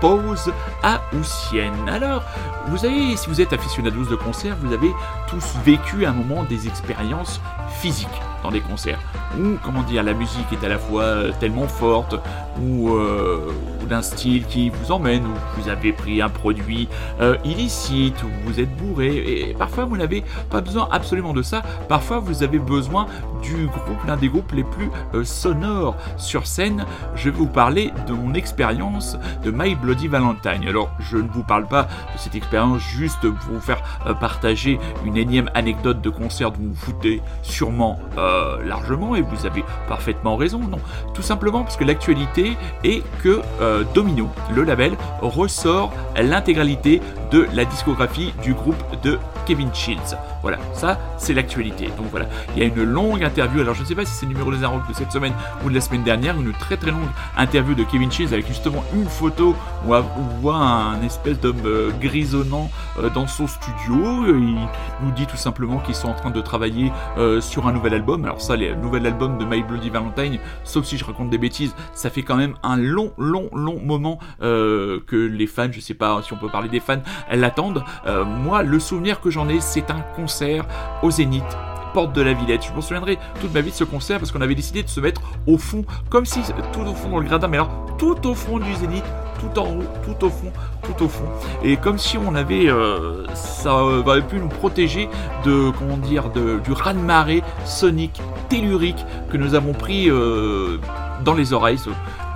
pause 0.00 0.52
à 0.82 1.00
Houssienne. 1.12 1.88
Alors, 1.88 2.22
vous 2.68 2.84
avez, 2.84 3.16
si 3.16 3.28
vous 3.28 3.40
êtes 3.40 3.52
aficionados 3.52 4.04
de 4.04 4.16
concert, 4.16 4.56
vous 4.60 4.72
avez 4.72 4.90
tous 5.28 5.56
vécu 5.64 6.04
à 6.04 6.10
un 6.10 6.14
moment 6.14 6.44
des 6.44 6.66
expériences 6.66 7.40
physiques 7.80 8.08
dans 8.42 8.50
des 8.50 8.60
concerts 8.60 9.00
où, 9.38 9.56
comment 9.62 9.82
dire, 9.82 10.02
la 10.02 10.14
musique 10.14 10.46
est 10.52 10.64
à 10.64 10.68
la 10.68 10.78
fois 10.78 11.02
euh, 11.02 11.32
tellement 11.38 11.68
forte 11.68 12.16
ou, 12.60 12.90
euh, 12.90 13.52
ou 13.82 13.86
d'un 13.86 14.02
style 14.02 14.44
qui 14.46 14.70
vous 14.70 14.92
emmène, 14.92 15.24
ou 15.24 15.60
vous 15.60 15.68
avez 15.68 15.92
pris 15.92 16.20
un 16.20 16.28
produit 16.28 16.88
euh, 17.20 17.36
illicite, 17.44 18.22
ou 18.22 18.28
vous 18.44 18.60
êtes 18.60 18.74
bourré, 18.76 19.16
et 19.16 19.54
parfois 19.54 19.84
vous 19.84 19.96
n'avez 19.96 20.24
pas 20.50 20.60
besoin 20.60 20.88
absolument 20.90 21.32
de 21.32 21.42
ça, 21.42 21.62
parfois 21.88 22.18
vous 22.18 22.42
avez 22.42 22.58
besoin 22.58 23.06
du 23.42 23.66
groupe, 23.66 24.04
l'un 24.06 24.16
des 24.16 24.28
groupes 24.28 24.52
les 24.52 24.64
plus 24.64 24.90
sonores 25.24 25.96
sur 26.18 26.46
scène. 26.46 26.84
Je 27.14 27.30
vais 27.30 27.36
vous 27.36 27.46
parler 27.46 27.92
de 28.06 28.12
mon 28.12 28.34
expérience 28.34 29.16
de 29.44 29.49
My 29.50 29.74
Bloody 29.74 30.08
Valentine. 30.08 30.66
Alors, 30.66 30.90
je 30.98 31.16
ne 31.16 31.28
vous 31.28 31.42
parle 31.42 31.66
pas 31.66 31.84
de 31.84 32.18
cette 32.18 32.34
expérience 32.34 32.80
juste 32.80 33.20
pour 33.20 33.54
vous 33.54 33.60
faire 33.60 33.82
euh, 34.06 34.14
partager 34.14 34.78
une 35.04 35.16
énième 35.16 35.50
anecdote 35.54 36.00
de 36.00 36.10
concert 36.10 36.50
dont 36.52 36.58
vous 36.60 36.70
vous 36.70 36.76
foutez 36.76 37.22
sûrement 37.42 37.98
euh, 38.18 38.62
largement, 38.64 39.16
et 39.16 39.22
vous 39.22 39.46
avez 39.46 39.64
parfaitement 39.88 40.36
raison, 40.36 40.58
non. 40.58 40.78
Tout 41.14 41.22
simplement 41.22 41.62
parce 41.62 41.76
que 41.76 41.84
l'actualité 41.84 42.56
est 42.84 43.02
que 43.22 43.40
euh, 43.60 43.84
Domino, 43.94 44.28
le 44.54 44.64
label, 44.64 44.96
ressort 45.20 45.92
l'intégralité 46.16 47.00
de 47.30 47.46
la 47.54 47.64
discographie 47.64 48.32
du 48.42 48.54
groupe 48.54 48.82
de 49.02 49.18
Kevin 49.50 49.74
Shields. 49.74 50.16
Voilà, 50.42 50.58
ça 50.74 50.96
c'est 51.18 51.34
l'actualité. 51.34 51.86
Donc 51.96 52.06
voilà, 52.12 52.26
il 52.54 52.62
y 52.62 52.64
a 52.64 52.68
une 52.68 52.84
longue 52.84 53.24
interview, 53.24 53.60
alors 53.62 53.74
je 53.74 53.80
ne 53.80 53.84
sais 53.84 53.96
pas 53.96 54.04
si 54.04 54.12
c'est 54.12 54.26
le 54.26 54.32
numéro 54.32 54.52
des 54.54 54.64
Rock 54.64 54.86
de 54.88 54.94
cette 54.94 55.10
semaine 55.10 55.32
ou 55.64 55.70
de 55.70 55.74
la 55.74 55.80
semaine 55.80 56.04
dernière, 56.04 56.40
une 56.40 56.52
très 56.52 56.76
très 56.76 56.92
longue 56.92 57.08
interview 57.36 57.74
de 57.74 57.82
Kevin 57.82 58.12
Shields 58.12 58.32
avec 58.32 58.46
justement 58.46 58.84
une 58.94 59.06
photo 59.06 59.56
où 59.84 59.92
on 59.92 60.40
voit 60.40 60.54
un 60.54 61.02
espèce 61.02 61.40
d'homme 61.40 61.62
euh, 61.64 61.90
grisonnant 62.00 62.70
euh, 63.00 63.10
dans 63.10 63.26
son 63.26 63.48
studio. 63.48 64.24
Il 64.28 64.56
nous 65.02 65.10
dit 65.16 65.26
tout 65.26 65.36
simplement 65.36 65.78
qu'ils 65.78 65.96
sont 65.96 66.06
en 66.06 66.14
train 66.14 66.30
de 66.30 66.40
travailler 66.40 66.92
euh, 67.18 67.40
sur 67.40 67.66
un 67.66 67.72
nouvel 67.72 67.94
album. 67.94 68.24
Alors 68.24 68.40
ça, 68.40 68.54
le 68.54 68.76
nouvel 68.76 69.04
album 69.06 69.36
de 69.36 69.44
My 69.44 69.64
Bloody 69.64 69.90
Valentine, 69.90 70.38
sauf 70.62 70.84
si 70.84 70.96
je 70.96 71.04
raconte 71.04 71.30
des 71.30 71.38
bêtises, 71.38 71.74
ça 71.92 72.08
fait 72.08 72.22
quand 72.22 72.36
même 72.36 72.54
un 72.62 72.76
long, 72.76 73.10
long, 73.18 73.48
long 73.52 73.80
moment 73.82 74.20
que 74.40 75.04
les 75.10 75.46
fans, 75.48 75.72
je 75.72 75.80
sais 75.80 75.94
pas 75.94 76.22
si 76.22 76.32
on 76.32 76.36
peut 76.36 76.48
parler 76.48 76.68
des 76.68 76.78
fans, 76.78 77.02
l'attendent. 77.32 77.82
moi, 78.06 78.62
le 78.62 78.78
souvenir 78.78 79.20
que 79.20 79.30
j'en 79.30 79.39
c'est 79.60 79.90
un 79.90 80.00
concert 80.16 80.64
au 81.02 81.10
Zénith 81.10 81.44
porte 81.92 82.12
de 82.12 82.22
la 82.22 82.32
Villette. 82.32 82.64
Je 82.66 82.72
m'en 82.72 82.80
souviendrai 82.80 83.18
toute 83.40 83.52
ma 83.52 83.60
vie 83.60 83.70
de 83.70 83.76
ce 83.76 83.84
concert 83.84 84.18
parce 84.18 84.32
qu'on 84.32 84.40
avait 84.40 84.54
décidé 84.54 84.82
de 84.82 84.88
se 84.88 85.00
mettre 85.00 85.20
au 85.46 85.58
fond, 85.58 85.84
comme 86.08 86.24
si 86.24 86.40
tout 86.72 86.80
au 86.80 86.94
fond 86.94 87.10
dans 87.10 87.18
le 87.18 87.26
gradin, 87.26 87.48
mais 87.48 87.56
alors 87.56 87.70
tout 87.98 88.26
au 88.26 88.34
fond 88.34 88.58
du 88.58 88.74
Zénith, 88.74 89.04
tout 89.40 89.58
en 89.58 89.66
haut, 89.66 89.84
tout 90.04 90.24
au 90.24 90.30
fond, 90.30 90.52
tout 90.82 91.04
au 91.04 91.08
fond. 91.08 91.24
Et 91.62 91.76
comme 91.76 91.98
si 91.98 92.18
on 92.18 92.34
avait, 92.34 92.68
euh, 92.68 93.26
ça 93.34 93.74
aurait 93.74 94.22
pu 94.22 94.36
nous 94.36 94.48
protéger 94.48 95.08
de, 95.44 95.70
comment 95.78 95.96
dire, 95.96 96.30
de, 96.30 96.58
du 96.60 96.72
raz-de-marée 96.72 97.42
sonique, 97.64 98.20
tellurique 98.48 99.04
que 99.30 99.36
nous 99.36 99.54
avons 99.54 99.72
pris 99.72 100.08
euh, 100.08 100.78
dans 101.24 101.34
les 101.34 101.52
oreilles. 101.52 101.78
Ce 101.78 101.90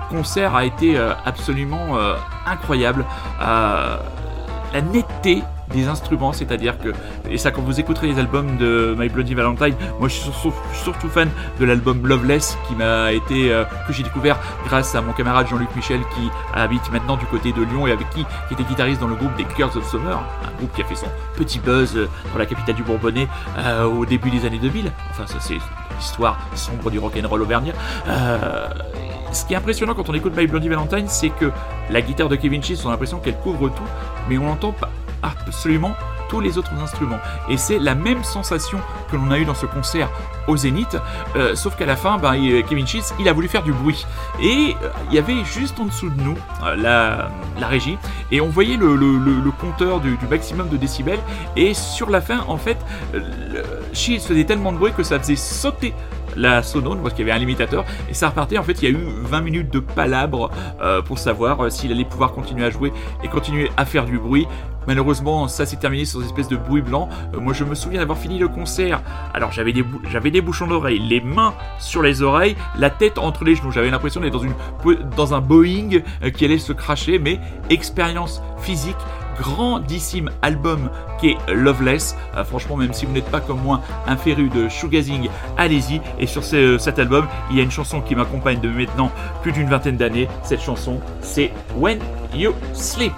concert 0.09 0.55
a 0.55 0.65
été 0.65 0.97
euh, 0.97 1.13
absolument 1.25 1.97
incroyable. 2.45 3.05
la 3.39 4.81
netteté 4.93 5.41
des 5.73 5.87
instruments, 5.87 6.33
c'est-à-dire 6.33 6.77
que, 6.77 6.93
et 7.29 7.37
ça 7.37 7.51
quand 7.51 7.61
vous 7.61 7.79
écouterez 7.79 8.07
les 8.07 8.19
albums 8.19 8.57
de 8.57 8.95
My 8.97 9.09
Bloody 9.09 9.33
Valentine, 9.33 9.75
moi 9.99 10.07
je 10.07 10.15
suis, 10.15 10.31
surtout 10.73 11.09
fan 11.09 11.29
de 11.59 11.65
l'album 11.65 12.05
Loveless 12.05 12.57
qui 12.67 12.75
m'a 12.75 13.11
été, 13.11 13.51
euh, 13.51 13.63
que 13.87 13.93
j'ai 13.93 14.03
découvert 14.03 14.37
grâce 14.67 14.95
à 14.95 15.01
mon 15.01 15.13
camarade 15.13 15.47
Jean-Luc 15.47 15.75
Michel 15.75 16.01
qui 16.15 16.29
habite 16.53 16.91
maintenant 16.91 17.17
du 17.17 17.25
côté 17.25 17.51
de 17.51 17.63
Lyon 17.63 17.87
et 17.87 17.91
avec 17.91 18.09
qui, 18.11 18.25
qui 18.47 18.53
était 18.53 18.63
guitariste 18.63 19.01
dans 19.01 19.07
le 19.07 19.15
groupe 19.15 19.35
des 19.35 19.45
Girls 19.57 19.75
of 19.75 19.89
Summer, 19.89 20.17
un 20.17 20.57
groupe 20.57 20.73
qui 20.73 20.81
a 20.81 20.85
fait 20.85 20.95
son 20.95 21.07
petit 21.35 21.59
buzz 21.59 21.95
euh, 21.95 22.09
dans 22.31 22.39
la 22.39 22.45
capitale 22.45 22.75
du 22.75 22.83
Bourbonnais 22.83 23.27
euh, 23.57 23.85
au 23.85 24.05
début 24.05 24.29
des 24.29 24.45
années 24.45 24.59
2000. 24.59 24.91
Enfin 25.11 25.25
ça 25.25 25.39
c'est 25.39 25.57
l'histoire 25.97 26.37
sombre 26.55 26.91
du 26.91 26.99
rock'n'roll 26.99 27.41
auvergnat. 27.41 27.73
ce 29.31 29.45
qui 29.45 29.53
est 29.53 29.57
impressionnant 29.57 29.93
quand 29.93 30.09
on 30.09 30.13
écoute 30.13 30.35
My 30.37 30.47
Bloody 30.47 30.69
Valentine, 30.69 31.07
c'est 31.07 31.29
que 31.29 31.51
la 31.89 32.01
guitare 32.01 32.29
de 32.29 32.35
Kevin 32.35 32.63
Cheese, 32.63 32.81
on 32.85 32.89
a 32.89 32.91
l'impression 32.91 33.19
qu'elle 33.19 33.37
couvre 33.37 33.69
tout, 33.69 33.83
mais 34.29 34.37
on 34.37 34.45
n'entend 34.45 34.71
pas 34.71 34.89
absolument 35.45 35.95
tous 36.29 36.39
les 36.39 36.57
autres 36.57 36.71
instruments. 36.81 37.19
Et 37.49 37.57
c'est 37.57 37.79
la 37.79 37.95
même 37.95 38.23
sensation 38.23 38.79
que 39.11 39.15
l'on 39.15 39.31
a 39.31 39.37
eu 39.37 39.45
dans 39.45 39.53
ce 39.53 39.65
concert 39.65 40.09
au 40.47 40.57
Zénith, 40.57 40.97
euh, 41.35 41.55
sauf 41.55 41.75
qu'à 41.75 41.85
la 41.85 41.95
fin, 41.95 42.17
ben, 42.17 42.33
Kevin 42.67 42.85
Shields, 42.85 43.13
il 43.19 43.27
a 43.27 43.33
voulu 43.33 43.47
faire 43.47 43.63
du 43.63 43.73
bruit. 43.73 44.05
Et 44.41 44.75
euh, 44.81 44.89
il 45.09 45.15
y 45.15 45.19
avait 45.19 45.43
juste 45.43 45.79
en 45.79 45.85
dessous 45.85 46.09
de 46.09 46.21
nous 46.21 46.37
euh, 46.63 46.75
la, 46.75 47.67
régie, 47.67 47.97
et 48.31 48.41
on 48.41 48.49
voyait 48.49 48.77
le, 48.77 49.51
compteur 49.59 49.99
du, 49.99 50.17
maximum 50.29 50.69
de 50.69 50.77
décibels, 50.77 51.19
et 51.55 51.73
sur 51.73 52.09
la 52.09 52.21
fin, 52.21 52.43
en 52.47 52.57
fait, 52.57 52.77
Shields 53.93 54.21
faisait 54.21 54.43
tellement 54.43 54.71
de 54.71 54.77
bruit 54.77 54.93
que 54.93 55.03
ça 55.03 55.19
faisait 55.19 55.35
sauter 55.35 55.93
la 56.35 56.63
sonone 56.63 57.01
parce 57.01 57.13
qu'il 57.13 57.25
y 57.25 57.29
avait 57.29 57.37
un 57.37 57.39
limitateur 57.39 57.85
et 58.09 58.13
ça 58.13 58.29
repartait 58.29 58.57
en 58.57 58.63
fait 58.63 58.81
il 58.81 58.83
y 58.83 58.87
a 58.87 58.97
eu 58.97 59.05
20 59.23 59.41
minutes 59.41 59.71
de 59.71 59.79
palabre 59.79 60.49
pour 61.05 61.17
savoir 61.17 61.71
s'il 61.71 61.91
allait 61.91 62.05
pouvoir 62.05 62.31
continuer 62.31 62.65
à 62.65 62.69
jouer 62.69 62.91
et 63.23 63.27
continuer 63.27 63.71
à 63.77 63.85
faire 63.85 64.05
du 64.05 64.19
bruit 64.19 64.47
Malheureusement, 64.87 65.47
ça 65.47 65.65
s'est 65.65 65.77
terminé 65.77 66.05
sur 66.05 66.19
une 66.19 66.27
espèce 66.27 66.47
de 66.47 66.57
bruit 66.57 66.81
blanc. 66.81 67.09
Euh, 67.33 67.39
moi, 67.39 67.53
je 67.53 67.63
me 67.63 67.75
souviens 67.75 67.99
d'avoir 67.99 68.17
fini 68.17 68.37
le 68.37 68.47
concert. 68.47 69.01
Alors, 69.33 69.51
j'avais 69.51 69.73
des, 69.73 69.83
j'avais 70.09 70.31
des 70.31 70.41
bouchons 70.41 70.67
d'oreilles, 70.67 70.99
les 70.99 71.21
mains 71.21 71.53
sur 71.79 72.01
les 72.01 72.21
oreilles, 72.21 72.55
la 72.77 72.89
tête 72.89 73.17
entre 73.17 73.43
les 73.43 73.55
genoux. 73.55 73.71
J'avais 73.71 73.89
l'impression 73.89 74.21
d'être 74.21 74.33
dans, 74.33 74.39
une, 74.39 74.53
dans 75.15 75.33
un 75.33 75.41
Boeing 75.41 76.01
euh, 76.23 76.29
qui 76.29 76.45
allait 76.45 76.59
se 76.59 76.73
cracher, 76.73 77.19
mais 77.19 77.39
expérience 77.69 78.41
physique 78.59 78.95
grandissime 79.39 80.29
album 80.41 80.89
qui 81.19 81.29
est 81.29 81.37
Loveless. 81.53 82.15
Euh, 82.35 82.43
franchement, 82.43 82.77
même 82.77 82.93
si 82.93 83.05
vous 83.05 83.13
n'êtes 83.13 83.29
pas 83.29 83.41
comme 83.41 83.61
moi 83.61 83.81
un 84.07 84.17
féru 84.17 84.49
de 84.49 84.69
shoegazing, 84.69 85.29
allez-y. 85.57 86.01
Et 86.19 86.27
sur 86.27 86.43
cet 86.43 86.99
album, 86.99 87.27
il 87.51 87.57
y 87.57 87.59
a 87.59 87.63
une 87.63 87.71
chanson 87.71 88.01
qui 88.01 88.15
m'accompagne 88.15 88.59
de 88.59 88.69
maintenant 88.69 89.11
plus 89.41 89.51
d'une 89.51 89.67
vingtaine 89.67 89.97
d'années. 89.97 90.27
Cette 90.43 90.61
chanson, 90.61 90.99
c'est 91.21 91.51
When 91.75 91.99
You 92.33 92.53
Sleep. 92.73 93.13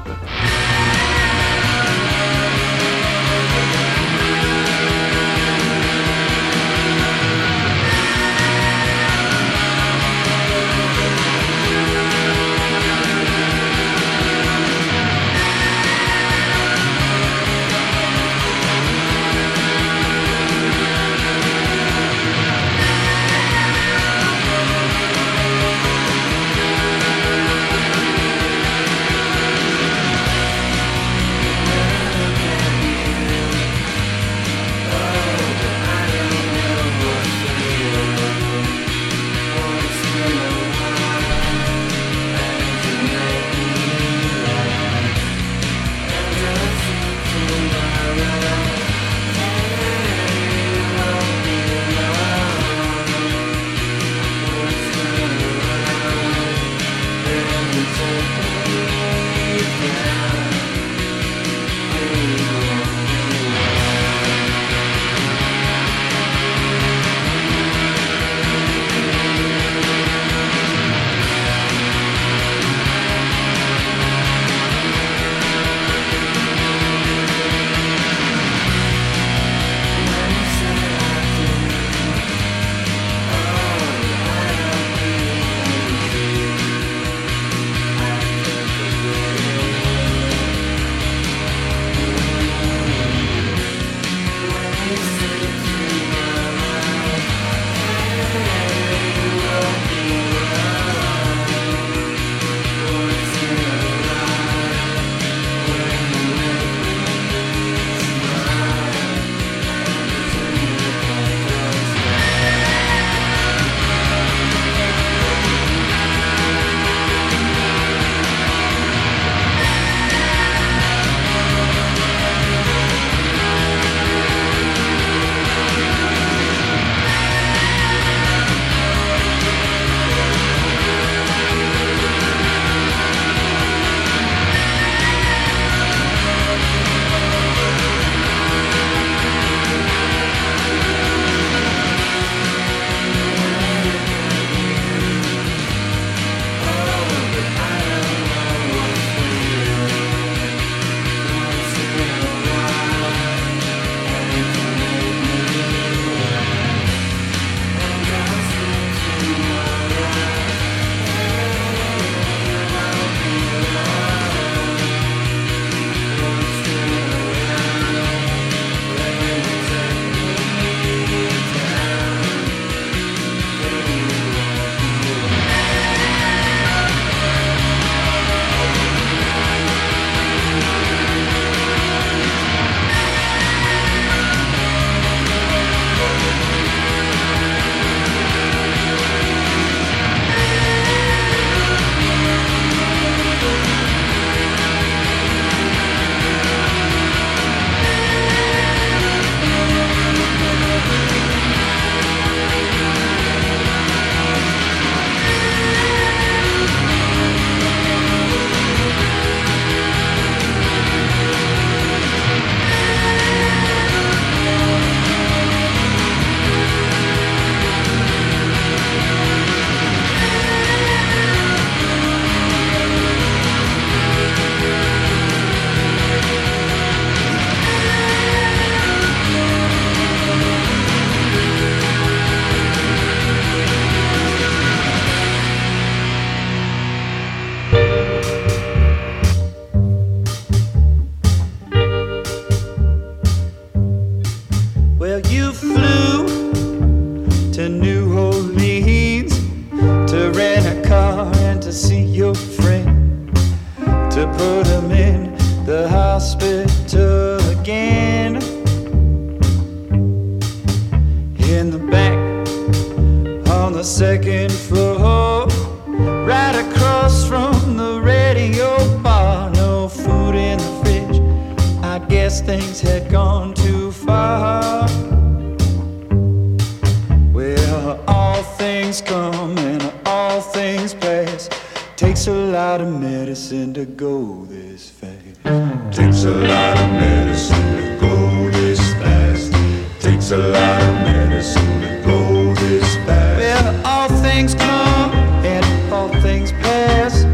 Things 278.88 279.02
come 279.02 279.58
and 279.58 279.94
all 280.06 280.40
things 280.40 280.94
pass. 280.94 281.50
Takes 281.98 282.28
a 282.28 282.32
lot 282.32 282.80
of 282.80 282.88
medicine 282.88 283.74
to 283.74 283.84
go 283.86 284.46
this 284.46 284.90
fast. 284.90 285.44
Takes 285.92 286.24
a 286.24 286.32
lot 286.32 286.78
of 286.80 286.90
medicine 286.92 287.76
to 287.76 287.98
go 288.00 288.50
this 288.52 288.80
fast. 288.94 289.52
Takes 290.00 290.32
a 290.32 290.38
lot 290.38 290.82
of 290.82 290.94
medicine 291.04 291.82
to 291.82 292.02
go 292.06 292.54
this 292.56 292.96
fast. 293.06 293.40
Well, 293.42 293.86
all 293.86 294.10
things 294.22 294.56
come 294.56 295.12
and 295.44 295.94
all 295.94 296.08
things 296.22 296.54
pass. 296.54 297.26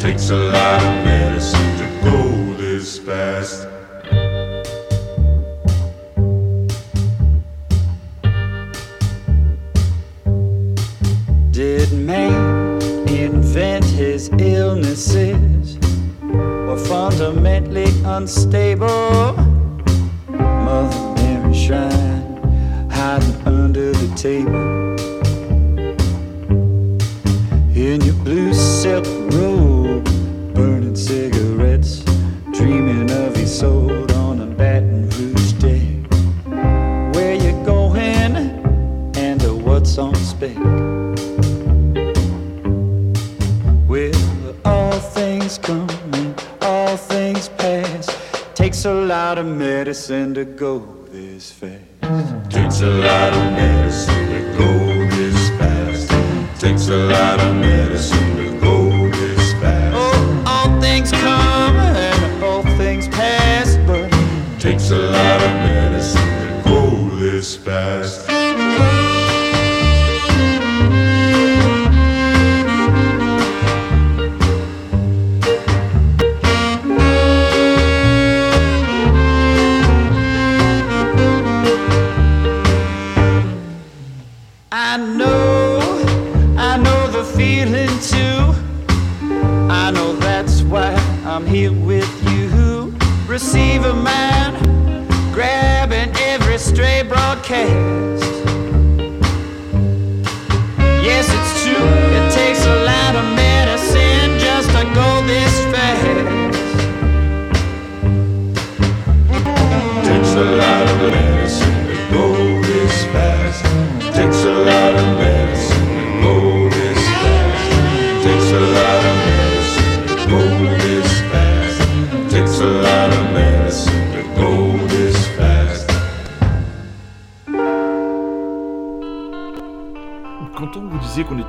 Takes 0.00 0.30
a 0.30 0.36
lot 0.36 0.97
okay. 97.50 98.07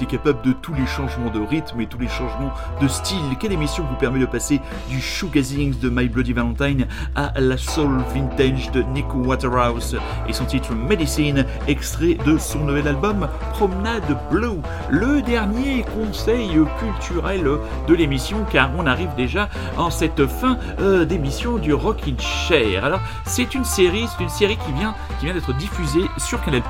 Capable 0.09 0.41
de 0.41 0.53
tous 0.53 0.73
les 0.73 0.87
changements 0.87 1.29
de 1.29 1.39
rythme 1.39 1.79
et 1.81 1.85
tous 1.85 1.99
les 1.99 2.07
changements 2.07 2.51
de 2.81 2.87
style, 2.87 3.37
quelle 3.39 3.51
émission 3.51 3.83
vous 3.87 3.95
permet 3.95 4.19
de 4.19 4.25
passer 4.25 4.59
du 4.89 4.99
shoegazing 4.99 5.77
de 5.79 5.89
My 5.89 6.09
Bloody 6.09 6.33
Valentine 6.33 6.87
à 7.15 7.31
la 7.39 7.57
soul 7.57 7.99
vintage 8.13 8.71
de 8.71 8.81
Nico 8.81 9.17
Waterhouse 9.19 9.97
et 10.27 10.33
son 10.33 10.45
titre 10.45 10.73
Medicine, 10.73 11.45
extrait 11.67 12.17
de 12.25 12.39
son 12.39 12.65
nouvel 12.65 12.87
album 12.87 13.27
Promenade 13.51 14.17
Blue, 14.31 14.59
le 14.89 15.21
dernier 15.21 15.83
conseil 15.83 16.57
culturel 16.79 17.47
de 17.87 17.93
l'émission 17.93 18.45
car 18.51 18.71
on 18.77 18.87
arrive 18.87 19.13
déjà 19.15 19.47
en 19.77 19.91
cette 19.91 20.25
fin 20.25 20.57
euh, 20.79 21.05
d'émission 21.05 21.57
du 21.57 21.73
Rockin' 21.73 22.19
Chair. 22.19 22.83
Alors 22.83 23.01
c'est 23.25 23.53
une 23.53 23.65
série, 23.65 24.05
c'est 24.07 24.23
une 24.23 24.29
série 24.29 24.57
qui 24.57 24.71
vient, 24.73 24.95
qui 25.19 25.25
vient 25.25 25.35
d'être 25.35 25.53
diffusée 25.57 26.05
sur 26.17 26.43
Canal+. 26.43 26.63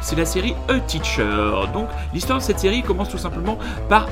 C'est 0.00 0.16
la 0.16 0.24
série 0.24 0.54
A 0.68 0.80
Teacher. 0.80 1.52
Donc 1.72 1.88
l'histoire 2.12 2.38
de 2.38 2.42
cette 2.42 2.58
série 2.58 2.79
commence 2.82 3.08
tout 3.08 3.18
simplement 3.18 3.58
par 3.88 4.06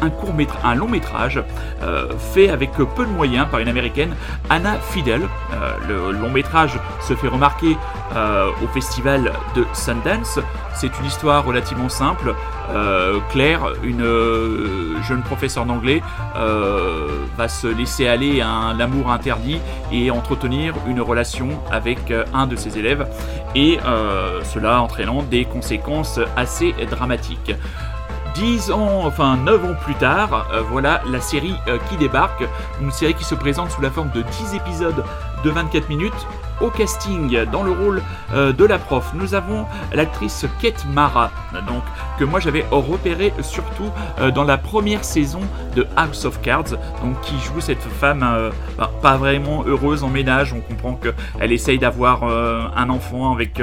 un 0.64 0.74
long 0.74 0.88
métrage 0.88 1.42
euh, 1.82 2.12
fait 2.18 2.48
avec 2.48 2.72
peu 2.72 3.04
de 3.04 3.10
moyens 3.10 3.46
par 3.50 3.60
une 3.60 3.68
américaine, 3.68 4.14
Anna 4.50 4.78
Fidel. 4.78 5.22
Euh, 5.22 5.76
le 5.88 6.18
long 6.18 6.30
métrage 6.30 6.78
se 7.00 7.14
fait 7.14 7.28
remarquer 7.28 7.76
euh, 8.16 8.50
au 8.62 8.66
festival 8.68 9.32
de 9.54 9.64
Sundance. 9.72 10.38
C'est 10.74 10.98
une 10.98 11.06
histoire 11.06 11.44
relativement 11.44 11.88
simple. 11.88 12.34
Claire, 13.30 13.72
une 13.82 14.04
jeune 15.02 15.22
professeure 15.22 15.64
d'anglais, 15.64 16.02
va 16.34 17.48
se 17.48 17.66
laisser 17.66 18.06
aller 18.06 18.42
à 18.42 18.48
un 18.48 18.78
amour 18.78 19.10
interdit 19.10 19.58
et 19.90 20.10
entretenir 20.10 20.74
une 20.86 21.00
relation 21.00 21.48
avec 21.72 22.12
un 22.34 22.46
de 22.46 22.56
ses 22.56 22.78
élèves, 22.78 23.08
et 23.56 23.78
cela 24.44 24.82
entraînant 24.82 25.22
des 25.22 25.46
conséquences 25.46 26.20
assez 26.36 26.74
dramatiques. 26.90 27.54
10 28.38 28.70
ans, 28.70 29.04
enfin 29.04 29.36
9 29.36 29.64
ans 29.64 29.74
plus 29.74 29.96
tard, 29.96 30.46
euh, 30.52 30.62
voilà 30.62 31.02
la 31.10 31.20
série 31.20 31.56
euh, 31.66 31.76
qui 31.88 31.96
débarque, 31.96 32.44
une 32.80 32.92
série 32.92 33.14
qui 33.14 33.24
se 33.24 33.34
présente 33.34 33.72
sous 33.72 33.80
la 33.80 33.90
forme 33.90 34.10
de 34.10 34.22
10 34.22 34.54
épisodes 34.54 35.04
de 35.42 35.50
24 35.50 35.88
minutes. 35.88 36.26
Au 36.60 36.70
casting, 36.70 37.44
dans 37.52 37.62
le 37.62 37.70
rôle 37.70 38.02
euh, 38.34 38.52
de 38.52 38.64
la 38.64 38.78
prof, 38.78 39.12
nous 39.14 39.34
avons 39.34 39.64
l'actrice 39.92 40.44
Kate 40.60 40.84
Mara, 40.92 41.30
donc 41.68 41.82
que 42.18 42.24
moi 42.24 42.40
j'avais 42.40 42.64
repéré 42.70 43.32
surtout 43.42 43.90
euh, 44.18 44.32
dans 44.32 44.42
la 44.42 44.58
première 44.58 45.04
saison 45.04 45.40
de 45.76 45.86
House 45.96 46.24
of 46.24 46.40
Cards, 46.40 46.70
donc 47.02 47.20
qui 47.22 47.38
joue 47.38 47.60
cette 47.60 47.82
femme 47.82 48.24
euh, 48.24 48.50
bah, 48.76 48.90
pas 49.00 49.16
vraiment 49.16 49.62
heureuse 49.66 50.02
en 50.02 50.08
ménage. 50.08 50.52
On 50.52 50.60
comprend 50.60 50.94
qu'elle 50.94 51.52
essaye 51.52 51.78
d'avoir 51.78 52.24
un 52.24 52.90
enfant 52.90 53.32
avec 53.32 53.62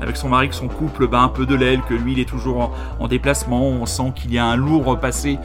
avec 0.00 0.16
son 0.16 0.28
mari, 0.28 0.48
que 0.48 0.54
son 0.54 0.68
couple 0.68 1.08
bat 1.08 1.20
un 1.20 1.28
peu 1.28 1.46
de 1.46 1.54
l'aile, 1.54 1.80
que 1.88 1.94
lui 1.94 2.12
il 2.12 2.20
est 2.20 2.28
toujours 2.28 2.60
en, 2.60 2.72
en 3.00 3.08
déplacement. 3.08 3.62
On 3.62 3.86
sent 3.86 4.12
qu'il 4.14 4.32
y 4.32 4.38
a 4.38 4.44
un 4.44 4.56
lourd 4.56 4.98
passé 5.00 5.38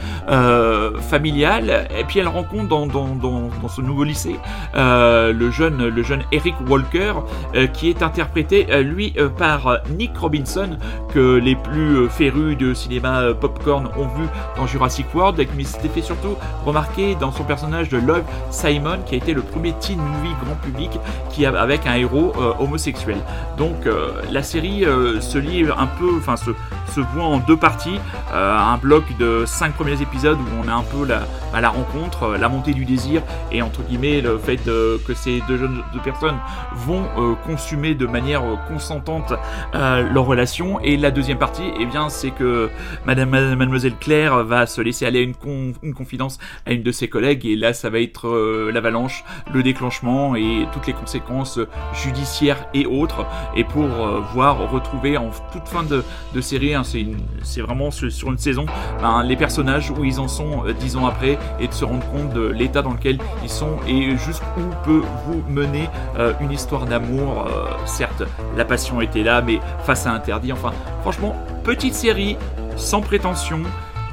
familial. 1.00 1.88
Et 1.98 2.04
puis 2.04 2.20
elle 2.20 2.28
rencontre 2.28 2.68
dans, 2.68 2.86
dans, 2.86 3.08
dans, 3.14 3.68
ce 3.68 3.80
nouveau 3.80 4.04
lycée 4.04 4.38
le 4.74 5.50
jeune 5.50 5.88
le 5.88 6.02
jeune 6.02 6.22
Eric 6.30 6.54
Walker, 6.68 6.91
euh, 6.94 7.66
qui 7.66 7.88
est 7.88 8.02
interprété 8.02 8.66
euh, 8.70 8.82
lui 8.82 9.14
euh, 9.18 9.28
par 9.28 9.78
Nick 9.90 10.16
Robinson, 10.16 10.76
que 11.12 11.36
les 11.36 11.56
plus 11.56 12.08
férus 12.08 12.56
de 12.56 12.74
cinéma 12.74 13.34
popcorn 13.40 13.88
ont 13.96 14.06
vu 14.08 14.26
dans 14.56 14.66
Jurassic 14.66 15.06
World, 15.14 15.38
et 15.40 15.48
mais 15.56 15.64
s'était 15.64 15.88
fait 15.88 16.02
surtout 16.02 16.36
remarquer 16.64 17.14
dans 17.14 17.32
son 17.32 17.44
personnage 17.44 17.88
de 17.88 17.98
Love 17.98 18.24
Simon, 18.50 18.98
qui 19.06 19.14
a 19.14 19.18
été 19.18 19.32
le 19.34 19.42
premier 19.42 19.72
teen 19.74 19.98
movie 19.98 20.34
grand 20.44 20.54
public 20.56 20.90
qui 21.30 21.46
avec 21.46 21.86
un 21.86 21.94
héros 21.94 22.32
homosexuel. 22.58 23.18
Donc 23.58 23.88
la 24.30 24.42
série 24.42 24.84
se 25.20 25.38
lit 25.38 25.64
un 25.64 25.86
peu, 25.86 26.16
enfin 26.16 26.36
se, 26.36 26.50
se 26.92 27.00
voit 27.00 27.24
en 27.24 27.38
deux 27.38 27.56
parties, 27.56 27.98
euh, 28.32 28.56
un 28.56 28.76
bloc 28.76 29.04
de 29.18 29.44
cinq 29.46 29.72
premiers 29.72 30.00
épisodes 30.00 30.38
où 30.38 30.64
on 30.64 30.68
a 30.68 30.74
un 30.74 30.82
peu 30.82 31.06
la, 31.06 31.22
à 31.54 31.60
la 31.60 31.70
rencontre, 31.70 32.24
euh, 32.24 32.38
la 32.38 32.48
montée 32.48 32.74
du 32.74 32.84
désir 32.84 33.22
et 33.50 33.62
entre 33.62 33.82
guillemets 33.82 34.20
le 34.20 34.38
fait 34.38 34.60
que 34.64 35.14
ces 35.14 35.42
deux 35.48 35.56
jeunes 35.56 35.82
deux 35.94 36.00
personnes 36.00 36.38
vont 36.74 37.04
euh, 37.18 37.34
consumer 37.46 37.94
de 37.94 38.06
manière 38.06 38.42
euh, 38.42 38.56
consentante 38.68 39.32
leur 39.72 40.26
relation. 40.26 40.80
Et 40.80 40.96
la 40.96 41.10
deuxième 41.10 41.38
partie, 41.38 41.68
eh 41.80 41.86
bien, 41.86 42.08
c'est 42.08 42.30
que 42.30 42.70
Madame, 43.06 43.30
Mademoiselle 43.30 43.96
Claire 43.98 44.44
va 44.44 44.66
se 44.66 44.80
laisser 44.80 45.06
aller 45.06 45.20
à 45.20 45.22
une, 45.22 45.34
con- 45.34 45.72
une 45.82 45.94
confidence 45.94 46.38
à 46.66 46.72
une 46.72 46.82
de 46.82 46.92
ses 46.92 47.08
collègues. 47.08 47.46
Et 47.46 47.56
là, 47.56 47.72
ça 47.72 47.88
va 47.90 48.00
être 48.00 48.28
l'avalanche, 48.72 49.24
le 49.52 49.62
déclenchement 49.62 50.36
et 50.36 50.66
toutes 50.72 50.86
les 50.86 50.92
conséquences 50.92 51.58
judiciaires 51.94 52.66
et 52.74 52.86
autres. 52.86 53.24
Et 53.56 53.64
pour 53.64 53.86
voir 54.34 54.70
retrouver 54.70 55.16
en 55.16 55.30
toute 55.52 55.68
fin 55.68 55.82
de, 55.82 56.04
de 56.34 56.40
série, 56.40 56.74
hein, 56.82 57.16
c'est 57.42 57.60
vraiment 57.60 57.90
sur 57.90 58.10
sur 58.10 58.30
une 58.30 58.38
saison, 58.38 58.66
ben, 59.00 59.22
les 59.22 59.36
personnages 59.36 59.90
où 59.90 60.04
ils 60.04 60.20
en 60.20 60.28
sont 60.28 60.64
euh, 60.66 60.72
dix 60.72 60.96
ans 60.96 61.06
après 61.06 61.38
et 61.60 61.68
de 61.68 61.72
se 61.72 61.84
rendre 61.84 62.06
compte 62.10 62.32
de 62.32 62.46
l'état 62.46 62.82
dans 62.82 62.92
lequel 62.92 63.18
ils 63.42 63.50
sont 63.50 63.76
et 63.86 64.16
jusqu'où 64.16 64.62
peut 64.84 65.02
vous 65.26 65.42
mener 65.48 65.88
euh, 66.18 66.32
une 66.40 66.52
histoire 66.52 66.86
d'amour. 66.86 67.46
Euh, 67.46 67.70
certes, 67.86 68.22
la 68.56 68.64
passion 68.64 69.00
était 69.00 69.22
là, 69.22 69.42
mais 69.42 69.60
face 69.84 70.06
à 70.06 70.12
interdit. 70.12 70.52
Enfin, 70.52 70.72
franchement, 71.02 71.36
petite 71.64 71.94
série, 71.94 72.36
sans 72.76 73.00
prétention. 73.00 73.62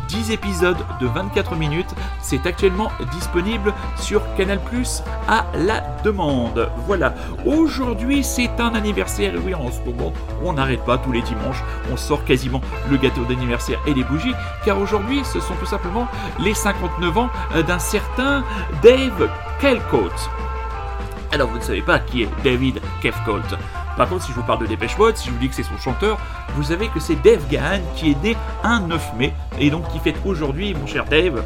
10 0.09 0.31
épisodes 0.31 0.77
de 0.99 1.07
24 1.07 1.55
minutes, 1.55 1.93
c'est 2.19 2.45
actuellement 2.45 2.91
disponible 3.11 3.73
sur 3.95 4.21
Canal 4.35 4.59
Plus 4.59 5.03
à 5.27 5.45
la 5.55 5.81
demande. 6.03 6.69
Voilà, 6.87 7.13
aujourd'hui 7.45 8.23
c'est 8.23 8.59
un 8.59 8.73
anniversaire, 8.73 9.33
oui 9.45 9.53
en 9.53 9.71
ce 9.71 9.79
moment 9.81 10.11
on 10.43 10.53
n'arrête 10.53 10.83
pas 10.83 10.97
tous 10.97 11.11
les 11.11 11.21
dimanches, 11.21 11.63
on 11.91 11.97
sort 11.97 12.25
quasiment 12.25 12.61
le 12.89 12.97
gâteau 12.97 13.23
d'anniversaire 13.25 13.79
et 13.85 13.93
les 13.93 14.03
bougies, 14.03 14.33
car 14.65 14.79
aujourd'hui 14.79 15.23
ce 15.23 15.39
sont 15.39 15.55
tout 15.55 15.67
simplement 15.67 16.07
les 16.39 16.53
59 16.53 17.17
ans 17.17 17.29
euh, 17.55 17.61
d'un 17.63 17.79
certain 17.79 18.43
Dave 18.81 19.29
Kelcoat. 19.61 20.15
Alors 21.31 21.49
vous 21.49 21.57
ne 21.57 21.63
savez 21.63 21.81
pas 21.81 21.99
qui 21.99 22.23
est 22.23 22.29
David 22.43 22.81
Kefcolt. 23.01 23.55
Par 23.99 24.07
contre, 24.07 24.23
si 24.23 24.31
je 24.31 24.37
vous 24.37 24.43
parle 24.43 24.59
de 24.59 24.65
Dépêche 24.65 24.97
Mode, 24.97 25.17
si 25.17 25.27
je 25.27 25.33
vous 25.33 25.39
dis 25.39 25.49
que 25.49 25.55
c'est 25.55 25.63
son 25.63 25.77
chanteur, 25.77 26.17
vous 26.55 26.63
savez 26.63 26.87
que 26.87 27.01
c'est 27.01 27.21
Dave 27.21 27.45
Gahan 27.51 27.81
qui 27.97 28.11
est 28.11 28.23
né 28.23 28.37
un 28.63 28.79
9 28.79 29.15
mai 29.17 29.33
et 29.59 29.69
donc 29.69 29.89
qui 29.89 29.99
fête 29.99 30.15
aujourd'hui, 30.23 30.73
mon 30.73 30.87
cher 30.87 31.03
Dave, 31.03 31.43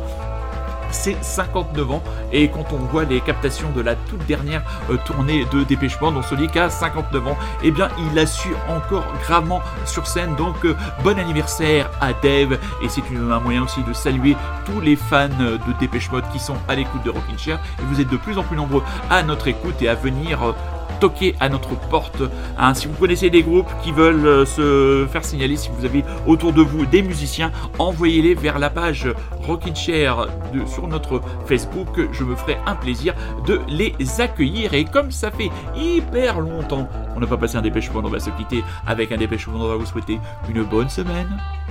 ses 0.91 1.17
59 1.19 1.89
ans. 1.89 2.03
Et 2.31 2.49
quand 2.49 2.71
on 2.71 2.77
voit 2.77 3.05
les 3.05 3.21
captations 3.21 3.71
de 3.71 3.81
la 3.81 3.95
toute 3.95 4.23
dernière 4.27 4.61
euh, 4.91 4.97
tournée 5.03 5.45
de 5.51 5.63
Dépêche 5.63 5.99
Mode, 5.99 6.15
on 6.15 6.21
se 6.21 6.35
dit 6.35 6.47
qu'à 6.47 6.69
59 6.69 7.27
ans, 7.27 7.37
eh 7.63 7.71
bien, 7.71 7.89
il 7.97 8.19
a 8.19 8.27
su 8.27 8.49
encore 8.69 9.05
gravement 9.23 9.61
sur 9.85 10.05
scène. 10.05 10.35
Donc, 10.35 10.63
euh, 10.63 10.75
bon 11.03 11.17
anniversaire 11.17 11.89
à 12.01 12.13
Dave. 12.13 12.59
Et 12.83 12.89
c'est 12.89 13.01
un 13.15 13.39
moyen 13.39 13.63
aussi 13.63 13.81
de 13.81 13.93
saluer 13.93 14.37
tous 14.67 14.79
les 14.79 14.95
fans 14.95 15.27
euh, 15.41 15.57
de 15.57 15.73
Dépêche 15.79 16.11
Mode 16.11 16.25
qui 16.31 16.37
sont 16.37 16.57
à 16.67 16.75
l'écoute 16.75 17.01
de 17.01 17.09
Rockin' 17.09 17.39
Chair. 17.39 17.59
Et 17.79 17.83
vous 17.85 17.99
êtes 17.99 18.09
de 18.09 18.17
plus 18.17 18.37
en 18.37 18.43
plus 18.43 18.57
nombreux 18.57 18.83
à 19.09 19.23
notre 19.23 19.47
écoute 19.47 19.81
et 19.81 19.89
à 19.89 19.95
venir. 19.95 20.53
Toquer 20.99 21.35
à 21.39 21.49
notre 21.49 21.75
porte. 21.89 22.21
Hein, 22.57 22.73
si 22.73 22.87
vous 22.87 22.93
connaissez 22.93 23.29
des 23.29 23.43
groupes 23.43 23.69
qui 23.83 23.91
veulent 23.91 24.25
euh, 24.25 24.45
se 24.45 25.07
faire 25.11 25.23
signaler, 25.23 25.55
si 25.55 25.69
vous 25.77 25.85
avez 25.85 26.03
autour 26.27 26.53
de 26.53 26.61
vous 26.61 26.85
des 26.85 27.01
musiciens, 27.01 27.51
envoyez-les 27.79 28.35
vers 28.35 28.59
la 28.59 28.69
page 28.69 29.07
Rockin' 29.41 29.75
Chair 29.75 30.27
sur 30.65 30.87
notre 30.87 31.21
Facebook. 31.45 31.99
Je 32.11 32.23
me 32.23 32.35
ferai 32.35 32.57
un 32.65 32.75
plaisir 32.75 33.13
de 33.45 33.59
les 33.67 33.93
accueillir. 34.19 34.73
Et 34.73 34.85
comme 34.85 35.11
ça 35.11 35.31
fait 35.31 35.49
hyper 35.75 36.39
longtemps 36.39 36.87
qu'on 37.13 37.19
n'a 37.19 37.27
pas 37.27 37.37
passé 37.37 37.57
un 37.57 37.61
dépêchement, 37.61 38.01
on 38.03 38.09
va 38.09 38.19
se 38.19 38.29
quitter 38.31 38.63
avec 38.87 39.11
un 39.11 39.17
dépêchement. 39.17 39.59
On 39.59 39.67
va 39.67 39.75
vous 39.75 39.85
souhaiter 39.85 40.19
une 40.49 40.63
bonne 40.63 40.89
semaine, 40.89 41.27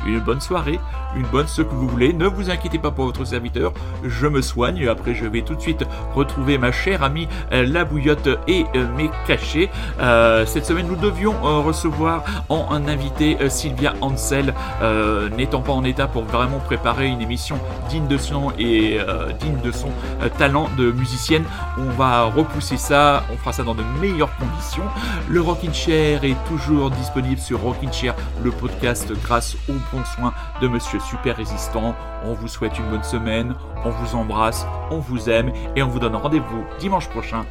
une 0.06 0.20
bonne 0.20 0.40
soirée, 0.40 0.80
une 1.16 1.26
bonne 1.26 1.46
ce 1.46 1.62
que 1.62 1.74
vous 1.74 1.88
voulez. 1.88 2.12
Ne 2.12 2.26
vous 2.26 2.50
inquiétez 2.50 2.78
pas 2.78 2.90
pour 2.90 3.06
votre 3.06 3.24
serviteur. 3.24 3.72
Je 4.04 4.26
me 4.26 4.40
soigne. 4.40 4.88
Après, 4.88 5.14
je 5.14 5.26
vais 5.26 5.42
tout 5.42 5.54
de 5.54 5.60
suite 5.60 5.84
retrouver 6.14 6.58
ma 6.58 6.72
chère 6.72 7.02
amie 7.02 7.28
euh, 7.52 7.66
La 7.66 7.84
Bouillotte 7.84 8.28
et 8.48 8.64
euh, 8.74 8.86
mes 8.96 9.10
cachets. 9.26 9.70
Euh, 10.00 10.46
cette 10.46 10.66
semaine, 10.66 10.86
nous 10.86 10.96
devions 10.96 11.34
recevoir 11.62 12.24
en 12.48 12.86
invité 12.88 13.36
Sylvia 13.48 13.94
Ansel, 14.00 14.54
euh, 14.82 15.28
n'étant 15.30 15.60
pas 15.60 15.72
en 15.72 15.84
état 15.84 16.06
pour 16.06 16.24
vraiment 16.24 16.58
préparer 16.58 17.06
une 17.06 17.20
émission 17.20 17.58
digne 17.88 18.06
de 18.06 18.16
son 18.16 18.52
et 18.58 18.98
digne 19.40 19.60
de 19.62 19.72
son 19.72 19.90
talent 20.38 20.68
de 20.76 20.90
musicienne. 20.92 21.44
On 21.78 21.90
va 21.90 22.24
repousser 22.24 22.76
ça, 22.76 23.24
on 23.32 23.36
fera 23.36 23.52
ça 23.52 23.62
dans 23.62 23.74
de 23.74 23.82
meilleures 24.00 24.34
conditions. 24.36 24.84
Le 25.32 25.40
Rockin' 25.40 25.72
Chair 25.72 26.24
est 26.24 26.36
toujours 26.46 26.90
disponible 26.90 27.40
sur 27.40 27.62
Rockin' 27.62 27.90
Chair, 27.90 28.14
le 28.44 28.50
podcast 28.50 29.10
grâce 29.22 29.56
aux 29.66 29.80
bons 29.90 30.04
soins 30.04 30.34
de 30.60 30.68
Monsieur 30.68 31.00
Super 31.00 31.38
Résistant. 31.38 31.96
On 32.22 32.34
vous 32.34 32.48
souhaite 32.48 32.78
une 32.78 32.90
bonne 32.90 33.02
semaine, 33.02 33.54
on 33.82 33.88
vous 33.88 34.14
embrasse, 34.14 34.66
on 34.90 34.98
vous 34.98 35.30
aime 35.30 35.50
et 35.74 35.82
on 35.82 35.88
vous 35.88 36.00
donne 36.00 36.16
rendez-vous 36.16 36.66
dimanche 36.78 37.08
prochain 37.08 37.46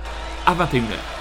à 0.46 0.54
21h. 0.54 1.21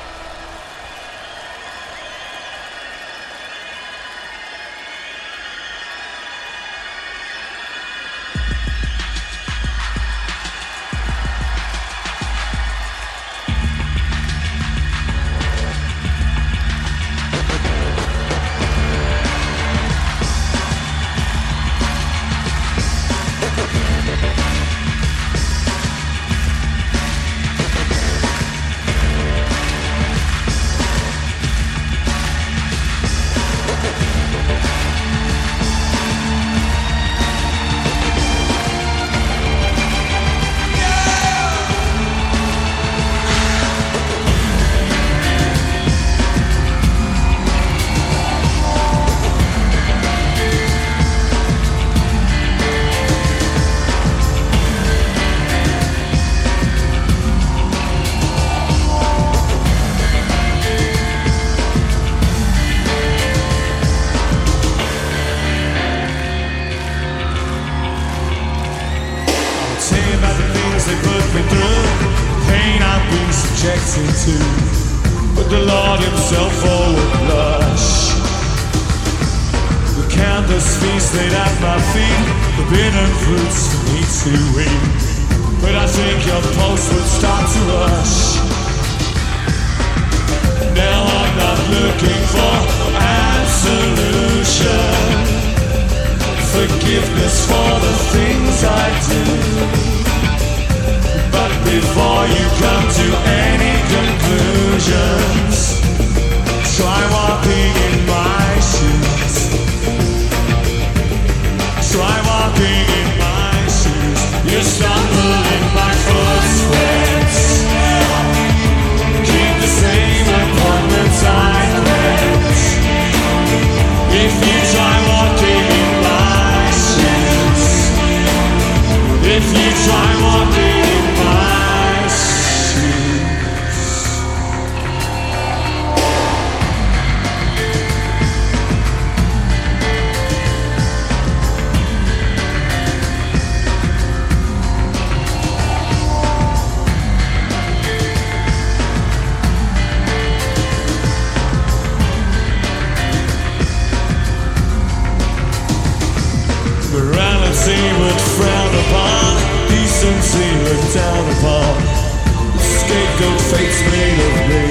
Fate's 163.51 163.83
made 163.91 164.21
of 164.31 164.37
me. 164.51 164.67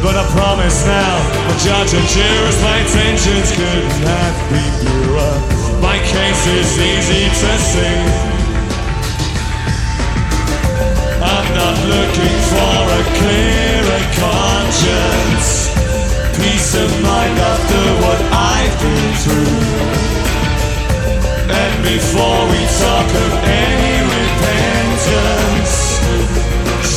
But 0.00 0.14
I 0.16 0.24
promise 0.32 0.86
now, 0.86 1.14
the 1.48 1.56
judge 1.60 1.92
and 1.92 2.06
jurors, 2.08 2.58
my 2.64 2.76
intentions 2.80 3.48
could 3.52 3.88
not 4.08 4.34
be 4.48 4.64
purer. 4.80 5.34
My 5.84 5.98
case 5.98 6.44
is 6.46 6.70
easy 6.78 7.24
to 7.28 7.52
see. 7.58 8.00
I'm 11.20 11.48
not 11.52 11.76
looking 11.92 12.38
for 12.52 12.78
a 13.00 13.02
clearer 13.20 14.02
conscience. 14.24 15.68
Peace 16.40 16.72
of 16.78 16.90
mind 17.02 17.36
after 17.52 17.82
what 18.02 18.20
I've 18.32 18.76
been 18.80 19.10
through. 19.22 19.60
And 21.52 21.74
before 21.82 22.40
we 22.52 22.60
talk 22.80 23.08
of 23.24 23.32
any 23.44 23.96
repentance, 24.14 25.47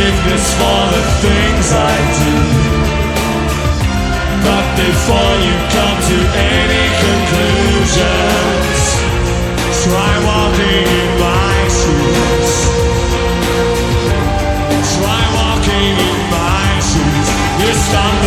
forgiveness 0.00 0.54
for 0.54 0.82
the 0.94 1.02
things 1.20 1.66
I 1.72 1.94
do. 2.20 2.34
But 4.46 4.66
before 4.80 5.34
you 5.44 5.54
come 5.76 5.98
to 6.10 6.18
any 6.56 6.86
conclusions, 7.04 8.80
try 9.84 10.12
walking 10.24 10.84
in 11.00 11.10
my 11.20 11.56
shoes. 11.80 12.52
Try 14.96 15.22
walking 15.36 15.94
in 16.08 16.18
my 16.32 16.68
shoes. 16.80 17.28
You 17.60 17.72
stop. 17.74 18.19